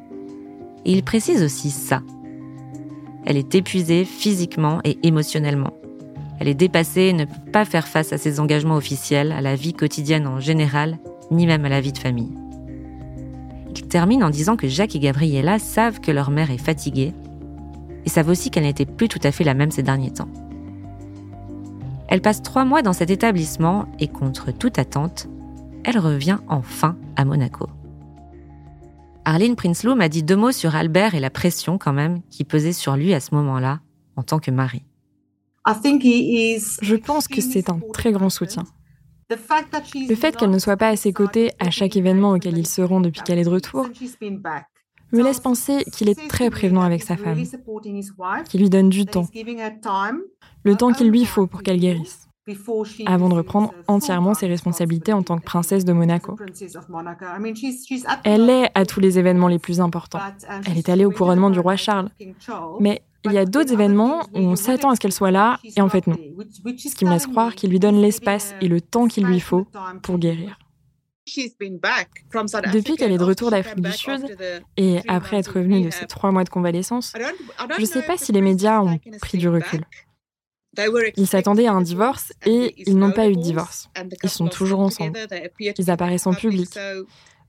Il 0.86 1.04
précise 1.04 1.44
aussi 1.44 1.70
ça. 1.70 2.02
Elle 3.26 3.38
est 3.38 3.54
épuisée 3.54 4.06
physiquement 4.06 4.80
et 4.84 4.98
émotionnellement. 5.04 5.74
Elle 6.40 6.48
est 6.48 6.56
dépassée 6.56 7.02
et 7.02 7.14
ne 7.14 7.26
peut 7.26 7.52
pas 7.52 7.66
faire 7.66 7.88
face 7.88 8.12
à 8.12 8.18
ses 8.18 8.40
engagements 8.40 8.76
officiels, 8.76 9.32
à 9.32 9.42
la 9.42 9.56
vie 9.56 9.74
quotidienne 9.74 10.28
en 10.28 10.40
général, 10.40 10.98
ni 11.32 11.46
même 11.46 11.66
à 11.66 11.70
la 11.70 11.82
vie 11.82 11.92
de 11.92 11.98
famille. 11.98 12.34
Il 13.76 13.88
termine 13.88 14.24
en 14.24 14.30
disant 14.30 14.56
que 14.56 14.68
Jacques 14.68 14.96
et 14.96 15.00
Gabriella 15.00 15.60
savent 15.60 16.00
que 16.00 16.12
leur 16.12 16.32
mère 16.32 16.52
est 16.52 16.58
fatiguée 16.58 17.14
et 18.06 18.10
savent 18.10 18.30
aussi 18.30 18.50
qu'elle 18.50 18.64
n'était 18.64 18.86
plus 18.86 19.08
tout 19.08 19.20
à 19.24 19.32
fait 19.32 19.44
la 19.44 19.54
même 19.54 19.72
ces 19.72 19.84
derniers 19.84 20.14
temps. 20.14 20.30
Elle 22.08 22.22
passe 22.22 22.42
trois 22.42 22.66
mois 22.66 22.82
dans 22.82 22.94
cet 22.94 23.10
établissement 23.10 23.86
et 24.00 24.08
contre 24.08 24.52
toute 24.52 24.80
attente, 24.80 25.28
elle 25.84 25.98
revient 25.98 26.38
enfin 26.48 26.98
à 27.16 27.26
Monaco. 27.26 27.68
Arlene 29.26 29.56
Prinsloo 29.56 29.96
m'a 29.96 30.08
dit 30.08 30.24
deux 30.24 30.36
mots 30.36 30.52
sur 30.52 30.76
Albert 30.76 31.16
et 31.16 31.20
la 31.20 31.32
pression 31.32 31.78
quand 31.78 31.94
même 31.94 32.22
qui 32.30 32.44
pesait 32.44 32.74
sur 32.74 32.96
lui 32.96 33.14
à 33.14 33.20
ce 33.20 33.34
moment-là 33.34 33.80
en 34.16 34.24
tant 34.24 34.40
que 34.40 34.52
mari. 34.52 34.84
Je 36.82 36.96
pense 36.96 37.28
que 37.28 37.42
c'est 37.42 37.70
un 37.70 37.80
très 37.92 38.12
grand 38.12 38.30
soutien. 38.30 38.66
Le 39.30 40.16
fait 40.16 40.36
qu'elle 40.36 40.52
ne 40.52 40.60
soit 40.60 40.78
pas 40.78 40.90
à 40.90 40.96
ses 40.96 41.14
côtés 41.14 41.52
à 41.60 41.72
chaque 41.72 41.96
événement 41.96 42.32
auquel 42.32 42.58
il 42.58 42.68
se 42.68 42.82
rend 42.82 43.02
depuis 43.02 43.22
qu'elle 43.22 43.40
est 43.40 43.46
de 43.46 43.50
retour 43.50 43.88
me 45.12 45.24
laisse 45.24 45.40
penser 45.40 45.84
qu'il 45.92 46.10
est 46.10 46.28
très 46.28 46.50
prévenant 46.50 46.82
avec 46.82 47.04
sa 47.04 47.18
femme, 47.18 47.42
qu'il 48.50 48.62
lui 48.62 48.70
donne 48.70 48.90
du 48.90 49.06
temps, 49.06 49.28
le 50.64 50.76
temps 50.76 50.92
qu'il 50.92 51.10
lui 51.10 51.26
faut 51.26 51.48
pour 51.48 51.64
qu'elle 51.64 51.80
guérisse, 51.80 52.28
avant 53.06 53.30
de 53.30 53.36
reprendre 53.36 53.74
entièrement 53.88 54.34
ses 54.34 54.48
responsabilités 54.48 55.14
en 55.14 55.24
tant 55.24 55.38
que 55.38 55.44
princesse 55.44 55.86
de 55.86 55.94
Monaco. 55.94 56.38
Elle 58.24 58.50
est 58.50 58.70
à 58.74 58.86
tous 58.86 59.00
les 59.00 59.18
événements 59.18 59.48
les 59.48 59.60
plus 59.60 59.80
importants. 59.80 60.20
Elle 60.68 60.78
est 60.78 60.90
allée 60.90 61.06
au 61.06 61.12
couronnement 61.12 61.50
du 61.50 61.60
roi 61.60 61.76
Charles. 61.76 62.10
Mais 62.80 63.02
il 63.26 63.34
y 63.34 63.38
a 63.38 63.46
d'autres 63.46 63.74
événements 63.74 64.22
où 64.34 64.40
on 64.40 64.56
s'attend 64.56 64.90
à 64.92 64.96
ce 64.96 65.00
qu'elle 65.00 65.12
soit 65.12 65.32
là, 65.32 65.60
et 65.76 65.82
en 65.82 65.90
fait 65.90 66.08
non. 66.08 66.18
Ce 66.78 66.96
qui 66.96 67.06
me 67.06 67.12
laisse 67.12 67.28
croire 67.28 67.56
qu'il 67.56 67.70
lui 67.70 67.80
donne 67.80 68.02
l'espace 68.02 68.56
et 68.62 68.68
le 68.68 68.82
temps 68.82 69.08
qu'il 69.08 69.26
lui 69.26 69.40
faut 69.40 69.68
pour 70.04 70.18
guérir. 70.18 70.58
Depuis 72.72 72.96
qu'elle 72.98 73.12
est 73.12 73.18
de 73.18 73.24
retour 73.24 73.50
d'Afrique 73.50 73.82
du 73.82 73.92
Sud 73.92 74.38
et 74.78 75.00
après 75.08 75.38
être 75.38 75.56
revenue 75.56 75.86
de 75.86 75.90
ses 75.90 76.06
trois 76.06 76.32
mois 76.32 76.44
de 76.44 76.50
convalescence, 76.50 77.14
je 77.76 77.82
ne 77.82 77.86
sais 77.86 78.04
pas 78.04 78.18
si 78.18 78.32
les 78.32 78.42
médias 78.42 78.82
ont 78.82 79.00
pris 79.22 79.38
du 79.38 79.50
recul. 79.50 79.82
Ils 81.16 81.28
s'attendaient 81.28 81.68
à 81.68 81.74
un 81.74 81.82
divorce 81.82 82.34
et 82.46 82.76
ils 82.78 82.98
n'ont 82.98 83.12
pas 83.12 83.28
eu 83.28 83.36
de 83.36 83.42
divorce. 83.42 83.90
Ils 84.24 84.30
sont 84.30 84.48
toujours 84.48 84.82
ensemble. 84.82 85.18
Ils 85.60 85.90
apparaissent 85.90 86.28
en 86.28 86.34
public. 86.34 86.70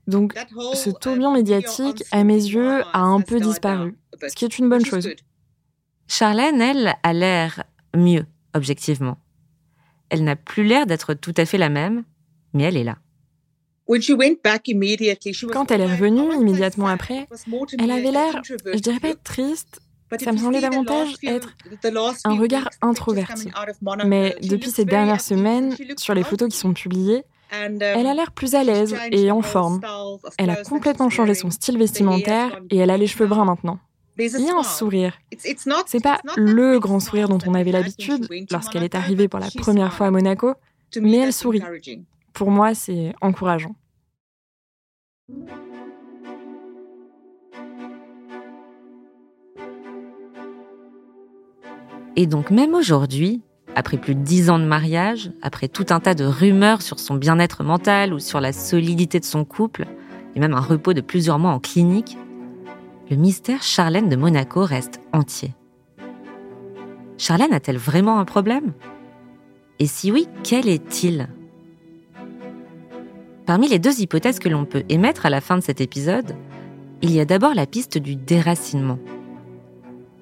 Donc 0.07 0.33
ce 0.73 0.89
tourbillon 0.89 1.33
médiatique, 1.33 2.03
à 2.11 2.23
mes 2.23 2.41
yeux, 2.41 2.81
a 2.93 3.01
un 3.01 3.21
peu 3.21 3.39
disparu, 3.39 3.97
ce 4.27 4.33
qui 4.33 4.45
est 4.45 4.57
une 4.57 4.69
bonne 4.69 4.85
chose. 4.85 5.09
Charlène, 6.07 6.61
elle, 6.61 6.95
a 7.03 7.13
l'air 7.13 7.63
mieux, 7.95 8.25
objectivement. 8.53 9.17
Elle 10.09 10.23
n'a 10.23 10.35
plus 10.35 10.63
l'air 10.63 10.85
d'être 10.85 11.13
tout 11.13 11.33
à 11.37 11.45
fait 11.45 11.57
la 11.57 11.69
même, 11.69 12.03
mais 12.53 12.63
elle 12.63 12.77
est 12.77 12.83
là. 12.83 12.97
Quand 15.51 15.71
elle 15.71 15.81
est 15.81 15.85
revenue 15.85 16.33
immédiatement 16.35 16.87
après, 16.87 17.27
elle 17.79 17.91
avait 17.91 18.11
l'air, 18.11 18.41
je 18.43 18.79
dirais 18.79 18.99
pas 18.99 19.15
triste, 19.15 19.81
ça 20.19 20.31
me 20.31 20.37
semblait 20.37 20.61
davantage 20.61 21.15
être 21.23 21.53
un 22.25 22.37
regard 22.37 22.69
introverti. 22.81 23.49
Mais 24.05 24.35
depuis 24.43 24.71
ces 24.71 24.85
dernières 24.85 25.21
semaines, 25.21 25.75
sur 25.97 26.13
les 26.13 26.23
photos 26.23 26.49
qui 26.49 26.57
sont 26.57 26.73
publiées, 26.73 27.23
elle 27.49 28.07
a 28.07 28.13
l'air 28.13 28.31
plus 28.31 28.55
à 28.55 28.63
l'aise 28.63 28.95
et 29.11 29.31
en 29.31 29.41
forme. 29.41 29.81
Elle 30.37 30.49
a 30.49 30.57
complètement 30.57 31.09
changé 31.09 31.33
son 31.33 31.49
style 31.49 31.77
vestimentaire 31.77 32.59
et 32.69 32.77
elle 32.77 32.89
a 32.89 32.97
les 32.97 33.07
cheveux 33.07 33.27
bruns 33.27 33.45
maintenant. 33.45 33.79
Il 34.19 34.41
y 34.41 34.49
a 34.49 34.55
un 34.55 34.63
sourire. 34.63 35.17
C'est 35.85 36.03
pas 36.03 36.19
le 36.35 36.79
grand 36.79 36.99
sourire 36.99 37.29
dont 37.29 37.39
on 37.45 37.53
avait 37.53 37.71
l'habitude 37.71 38.27
lorsqu'elle 38.51 38.83
est 38.83 38.95
arrivée 38.95 39.27
pour 39.27 39.39
la 39.39 39.49
première 39.55 39.93
fois 39.93 40.07
à 40.07 40.11
Monaco, 40.11 40.53
mais 40.99 41.17
elle 41.17 41.33
sourit. 41.33 41.63
Pour 42.33 42.51
moi, 42.51 42.73
c'est 42.73 43.13
encourageant. 43.21 43.75
Et 52.15 52.25
donc 52.25 52.49
même 52.49 52.73
aujourd'hui, 52.73 53.41
après 53.75 53.97
plus 53.97 54.15
de 54.15 54.21
dix 54.21 54.49
ans 54.49 54.57
de 54.57 54.65
mariage, 54.65 55.31
après 55.43 55.67
tout 55.67 55.85
un 55.91 55.99
tas 55.99 56.15
de 56.15 56.25
rumeurs 56.25 56.81
sur 56.81 56.99
son 56.99 57.13
bien-être 57.13 57.63
mental 57.63 58.11
ou 58.11 58.17
sur 58.17 58.41
la 58.41 58.53
solidité 58.53 59.19
de 59.19 59.25
son 59.25 59.45
couple, 59.45 59.85
et 60.35 60.39
même 60.39 60.53
un 60.53 60.61
repos 60.61 60.93
de 60.93 61.01
plusieurs 61.01 61.37
mois 61.37 61.51
en 61.51 61.59
clinique, 61.59 62.17
le 63.09 63.15
mystère 63.15 63.63
Charlène 63.63 64.09
de 64.09 64.15
Monaco 64.15 64.65
reste 64.65 64.99
entier. 65.13 65.53
Charlène 67.17 67.53
a-t-elle 67.53 67.77
vraiment 67.77 68.19
un 68.19 68.25
problème? 68.25 68.73
Et 69.79 69.87
si 69.87 70.11
oui, 70.11 70.27
quel 70.43 70.67
est-il? 70.67 71.29
Parmi 73.45 73.69
les 73.69 73.79
deux 73.79 74.01
hypothèses 74.01 74.39
que 74.39 74.49
l'on 74.49 74.65
peut 74.65 74.83
émettre 74.89 75.25
à 75.25 75.29
la 75.29 75.39
fin 75.39 75.57
de 75.57 75.63
cet 75.63 75.79
épisode, 75.79 76.35
il 77.01 77.11
y 77.11 77.19
a 77.19 77.25
d'abord 77.25 77.53
la 77.53 77.65
piste 77.65 77.97
du 77.97 78.15
déracinement. 78.15 78.99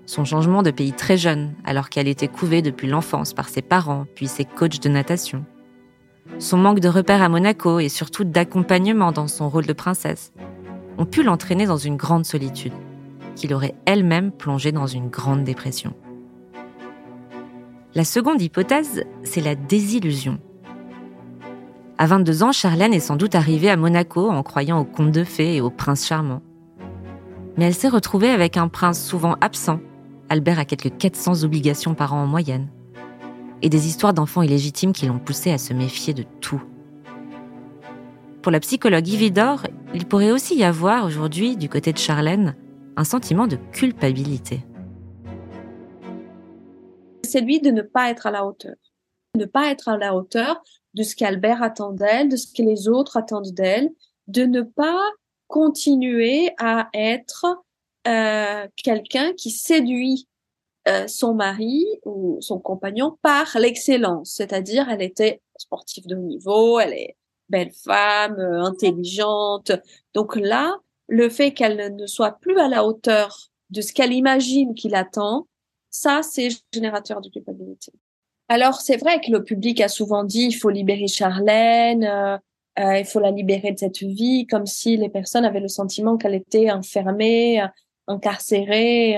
Son 0.06 0.24
changement 0.24 0.62
de 0.62 0.69
pays 0.69 0.93
très 0.93 1.17
jeune, 1.17 1.56
alors 1.63 1.89
qu'elle 1.89 2.08
était 2.08 2.28
couvée 2.28 2.62
depuis 2.62 2.88
l'enfance 2.88 3.34
par 3.34 3.50
ses 3.50 3.63
parents, 3.63 4.06
puis 4.13 4.28
ses 4.28 4.45
coachs 4.45 4.80
de 4.80 4.89
natation. 4.89 5.43
Son 6.38 6.58
manque 6.58 6.82
de 6.82 6.89
repères 6.89 7.24
à 7.24 7.30
Monaco 7.30 7.80
et 7.80 7.89
surtout 7.89 8.26
d'accompagnement 8.26 9.12
dans 9.12 9.28
son 9.28 9.50
rôle 9.50 9.65
de 9.65 9.74
princesse 9.74 10.32
ont 10.97 11.05
pu 11.05 11.23
l'entraîner 11.23 11.65
dans 11.65 11.77
une 11.77 11.97
grande 11.97 12.25
solitude, 12.25 12.73
qu'il 13.36 13.53
aurait 13.53 13.75
elle-même 13.86 14.31
plongé 14.31 14.71
dans 14.71 14.88
une 14.88 15.10
grande 15.10 15.43
dépression. 15.43 15.93
La 17.93 18.03
seconde 18.03 18.41
hypothèse, 18.41 19.05
c'est 19.23 19.41
la 19.41 19.55
désillusion. 19.55 20.39
À 21.97 22.08
22 22.08 22.43
ans, 22.43 22.51
Charlène 22.51 22.93
est 22.93 22.99
sans 22.99 23.15
doute 23.15 23.36
arrivée 23.36 23.69
à 23.69 23.77
Monaco 23.77 24.29
en 24.29 24.43
croyant 24.43 24.79
aux 24.79 24.86
contes 24.86 25.13
de 25.13 25.23
fées 25.23 25.55
et 25.55 25.62
aux 25.62 25.69
princes 25.69 26.05
charmants. 26.05 26.41
Mais 27.55 27.65
elle 27.65 27.73
s'est 27.73 27.88
retrouvée 27.88 28.31
avec 28.31 28.58
un 28.58 28.67
prince 28.67 29.01
souvent 29.01 29.36
absent. 29.39 29.79
Albert 30.27 30.60
a 30.60 30.65
quelques 30.65 30.97
400 30.97 31.43
obligations 31.43 31.93
par 31.93 32.13
an 32.13 32.23
en 32.23 32.27
moyenne. 32.27 32.67
Et 33.62 33.69
des 33.69 33.88
histoires 33.88 34.13
d'enfants 34.13 34.41
illégitimes 34.41 34.91
qui 34.91 35.05
l'ont 35.05 35.19
poussée 35.19 35.51
à 35.51 35.58
se 35.58 35.73
méfier 35.73 36.13
de 36.13 36.25
tout. 36.41 36.62
Pour 38.41 38.51
la 38.51 38.60
psychologue 38.60 39.08
Yvidor, 39.08 39.63
il 39.93 40.06
pourrait 40.06 40.32
aussi 40.32 40.56
y 40.56 40.63
avoir 40.63 41.06
aujourd'hui, 41.06 41.56
du 41.58 41.69
côté 41.69 41.93
de 41.93 41.98
Charlène, 41.98 42.56
un 42.98 43.04
sentiment 43.04 43.48
de 43.48 43.58
culpabilité. 43.71 44.62
C'est 47.24 47.41
lui 47.41 47.60
de 47.60 47.71
ne 47.71 47.82
pas 47.82 48.10
être 48.10 48.28
à 48.28 48.32
la 48.32 48.45
hauteur. 48.45 48.76
Ne 49.36 49.45
pas 49.45 49.69
être 49.71 49.89
à 49.89 49.98
la 49.98 50.15
hauteur 50.15 50.63
de 50.93 51.04
ce 51.04 51.15
qu'Albert 51.15 51.62
attend 51.62 51.91
d'elle, 51.91 52.30
de 52.30 52.38
ce 52.38 52.48
que 52.48 52.62
les 52.62 52.88
autres 52.88 53.17
attendent 53.17 53.54
d'elle, 53.54 53.89
de 54.28 54.45
ne 54.45 54.62
pas 54.62 55.02
continuer 55.48 56.52
à 56.58 56.89
être 56.93 57.45
euh, 58.08 58.67
quelqu'un 58.76 59.34
qui 59.34 59.52
séduit 59.52 60.28
euh, 60.88 61.08
son 61.08 61.34
mari 61.34 61.84
ou 62.06 62.38
son 62.41 62.60
compagnon 62.60 63.17
par 63.21 63.58
l'excellence, 63.60 64.34
c'est-à-dire 64.36 64.88
elle 64.89 65.02
était 65.02 65.41
sportive 65.58 66.06
de 66.06 66.15
haut 66.15 66.19
niveau, 66.19 66.80
elle 66.80 66.93
est 66.93 67.17
belle 67.49 67.71
femme, 67.71 68.39
euh, 68.39 68.63
intelligente. 68.63 69.71
Donc 70.13 70.36
là, 70.36 70.77
le 71.08 71.29
fait 71.29 71.53
qu'elle 71.53 71.95
ne 71.95 72.08
soit 72.08 72.39
plus 72.39 72.58
à 72.60 72.67
la 72.67 72.86
hauteur 72.86 73.49
de 73.69 73.81
ce 73.81 73.93
qu'elle 73.93 74.13
imagine 74.13 74.73
qu'il 74.73 74.95
attend, 74.95 75.47
ça, 75.89 76.21
c'est 76.23 76.49
générateur 76.73 77.21
de 77.21 77.29
culpabilité. 77.29 77.91
Alors, 78.47 78.81
c'est 78.81 78.97
vrai 78.97 79.21
que 79.21 79.31
le 79.31 79.43
public 79.43 79.81
a 79.81 79.88
souvent 79.88 80.23
dit 80.23 80.45
il 80.45 80.53
faut 80.53 80.69
libérer 80.69 81.08
Charlène, 81.08 82.03
euh, 82.03 82.38
euh, 82.79 82.99
il 82.99 83.05
faut 83.05 83.19
la 83.19 83.31
libérer 83.31 83.71
de 83.71 83.79
cette 83.79 83.99
vie, 83.99 84.45
comme 84.47 84.65
si 84.65 84.97
les 84.97 85.10
personnes 85.10 85.45
avaient 85.45 85.62
le 85.62 85.67
sentiment 85.67 86.17
qu'elle 86.17 86.36
était 86.36 86.71
enfermée, 86.71 87.63
incarcérée 88.08 89.17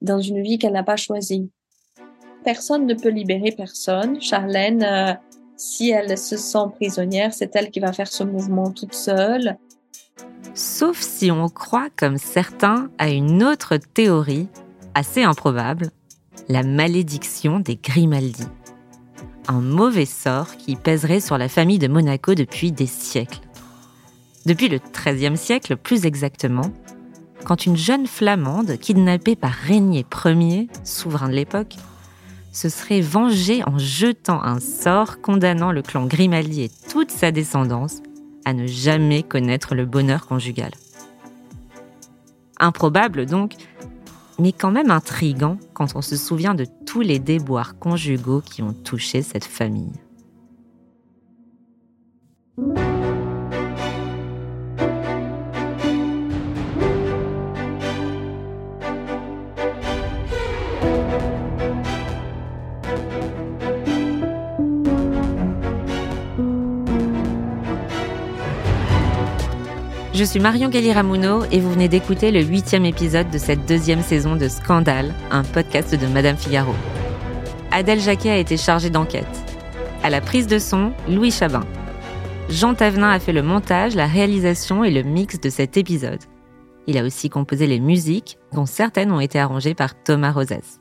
dans 0.00 0.20
une 0.20 0.40
vie 0.40 0.56
qu'elle 0.56 0.72
n'a 0.72 0.84
pas 0.84 0.96
choisie. 0.96 1.50
Personne 2.44 2.86
ne 2.86 2.94
peut 2.94 3.08
libérer 3.08 3.50
personne. 3.50 4.20
Charlène 4.20 5.18
si 5.56 5.90
elle 5.90 6.18
se 6.18 6.36
sent 6.36 6.66
prisonnière, 6.74 7.32
c'est 7.32 7.54
elle 7.56 7.70
qui 7.70 7.80
va 7.80 7.92
faire 7.92 8.08
ce 8.08 8.24
mouvement 8.24 8.70
toute 8.70 8.94
seule. 8.94 9.56
Sauf 10.54 11.00
si 11.00 11.30
on 11.30 11.48
croit, 11.48 11.88
comme 11.96 12.18
certains, 12.18 12.90
à 12.98 13.08
une 13.08 13.42
autre 13.42 13.76
théorie, 13.76 14.48
assez 14.94 15.22
improbable, 15.22 15.90
la 16.48 16.62
malédiction 16.62 17.60
des 17.60 17.76
Grimaldi. 17.76 18.46
Un 19.48 19.60
mauvais 19.60 20.06
sort 20.06 20.56
qui 20.56 20.76
pèserait 20.76 21.20
sur 21.20 21.38
la 21.38 21.48
famille 21.48 21.78
de 21.78 21.88
Monaco 21.88 22.34
depuis 22.34 22.72
des 22.72 22.86
siècles. 22.86 23.40
Depuis 24.46 24.68
le 24.68 24.78
XIIIe 24.78 25.36
siècle, 25.36 25.76
plus 25.76 26.04
exactement, 26.04 26.70
quand 27.44 27.66
une 27.66 27.76
jeune 27.76 28.06
flamande, 28.06 28.76
kidnappée 28.78 29.36
par 29.36 29.52
Régnier 29.52 30.06
Ier, 30.24 30.68
souverain 30.84 31.28
de 31.28 31.34
l'époque, 31.34 31.76
se 32.52 32.68
serait 32.68 33.00
vengé 33.00 33.64
en 33.64 33.78
jetant 33.78 34.42
un 34.42 34.60
sort 34.60 35.20
condamnant 35.20 35.72
le 35.72 35.82
clan 35.82 36.06
Grimaldi 36.06 36.62
et 36.62 36.70
toute 36.90 37.10
sa 37.10 37.32
descendance 37.32 38.02
à 38.44 38.52
ne 38.52 38.66
jamais 38.66 39.22
connaître 39.22 39.74
le 39.74 39.86
bonheur 39.86 40.26
conjugal. 40.26 40.72
Improbable 42.60 43.26
donc, 43.26 43.54
mais 44.38 44.52
quand 44.52 44.70
même 44.70 44.90
intrigant 44.90 45.58
quand 45.74 45.96
on 45.96 46.02
se 46.02 46.16
souvient 46.16 46.54
de 46.54 46.66
tous 46.86 47.00
les 47.00 47.18
déboires 47.18 47.78
conjugaux 47.78 48.40
qui 48.40 48.62
ont 48.62 48.74
touché 48.74 49.22
cette 49.22 49.44
famille. 49.44 49.92
Je 70.22 70.26
suis 70.28 70.38
Marion 70.38 70.68
Galli-Ramuno 70.68 71.46
et 71.50 71.58
vous 71.58 71.72
venez 71.72 71.88
d'écouter 71.88 72.30
le 72.30 72.44
huitième 72.44 72.84
épisode 72.84 73.28
de 73.30 73.38
cette 73.38 73.66
deuxième 73.66 74.02
saison 74.02 74.36
de 74.36 74.46
Scandale, 74.46 75.12
un 75.32 75.42
podcast 75.42 75.96
de 75.96 76.06
Madame 76.06 76.36
Figaro. 76.36 76.74
Adèle 77.72 77.98
Jacquet 77.98 78.30
a 78.30 78.36
été 78.36 78.56
chargée 78.56 78.88
d'enquête. 78.88 79.26
À 80.04 80.10
la 80.10 80.20
prise 80.20 80.46
de 80.46 80.60
son, 80.60 80.92
Louis 81.08 81.32
Chabin. 81.32 81.64
Jean 82.48 82.74
Tavenin 82.74 83.10
a 83.10 83.18
fait 83.18 83.32
le 83.32 83.42
montage, 83.42 83.96
la 83.96 84.06
réalisation 84.06 84.84
et 84.84 84.92
le 84.92 85.02
mix 85.02 85.40
de 85.40 85.50
cet 85.50 85.76
épisode. 85.76 86.22
Il 86.86 86.96
a 86.98 87.02
aussi 87.02 87.28
composé 87.28 87.66
les 87.66 87.80
musiques, 87.80 88.38
dont 88.52 88.66
certaines 88.66 89.10
ont 89.10 89.18
été 89.18 89.40
arrangées 89.40 89.74
par 89.74 90.00
Thomas 90.04 90.30
Rosès. 90.30 90.78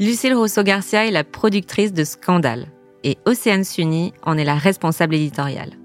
Lucille 0.00 0.34
Rousseau-Garcia 0.34 1.06
est 1.06 1.12
la 1.12 1.22
productrice 1.22 1.92
de 1.92 2.02
Scandale 2.02 2.66
et 3.04 3.16
Océane 3.26 3.62
Sunny 3.62 4.12
en 4.24 4.36
est 4.36 4.44
la 4.44 4.56
responsable 4.56 5.14
éditoriale. 5.14 5.79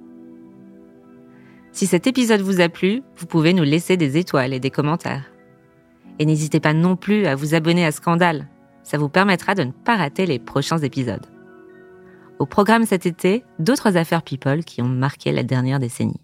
Si 1.75 1.87
cet 1.87 2.07
épisode 2.07 2.39
vous 2.39 2.61
a 2.61 2.69
plu, 2.69 3.03
vous 3.17 3.25
pouvez 3.25 3.51
nous 3.51 3.65
laisser 3.65 3.97
des 3.97 4.15
étoiles 4.15 4.53
et 4.53 4.61
des 4.61 4.71
commentaires. 4.71 5.25
Et 6.19 6.25
n'hésitez 6.25 6.61
pas 6.61 6.71
non 6.71 6.95
plus 6.95 7.25
à 7.25 7.35
vous 7.35 7.53
abonner 7.53 7.85
à 7.85 7.91
Scandale. 7.91 8.47
Ça 8.83 8.97
vous 8.97 9.09
permettra 9.09 9.55
de 9.55 9.63
ne 9.63 9.71
pas 9.71 9.97
rater 9.97 10.25
les 10.25 10.39
prochains 10.39 10.77
épisodes. 10.77 11.25
Au 12.39 12.45
programme 12.45 12.85
cet 12.85 13.05
été, 13.05 13.43
d'autres 13.59 13.97
affaires 13.97 14.23
people 14.23 14.63
qui 14.63 14.81
ont 14.81 14.87
marqué 14.87 15.33
la 15.33 15.43
dernière 15.43 15.79
décennie. 15.79 16.21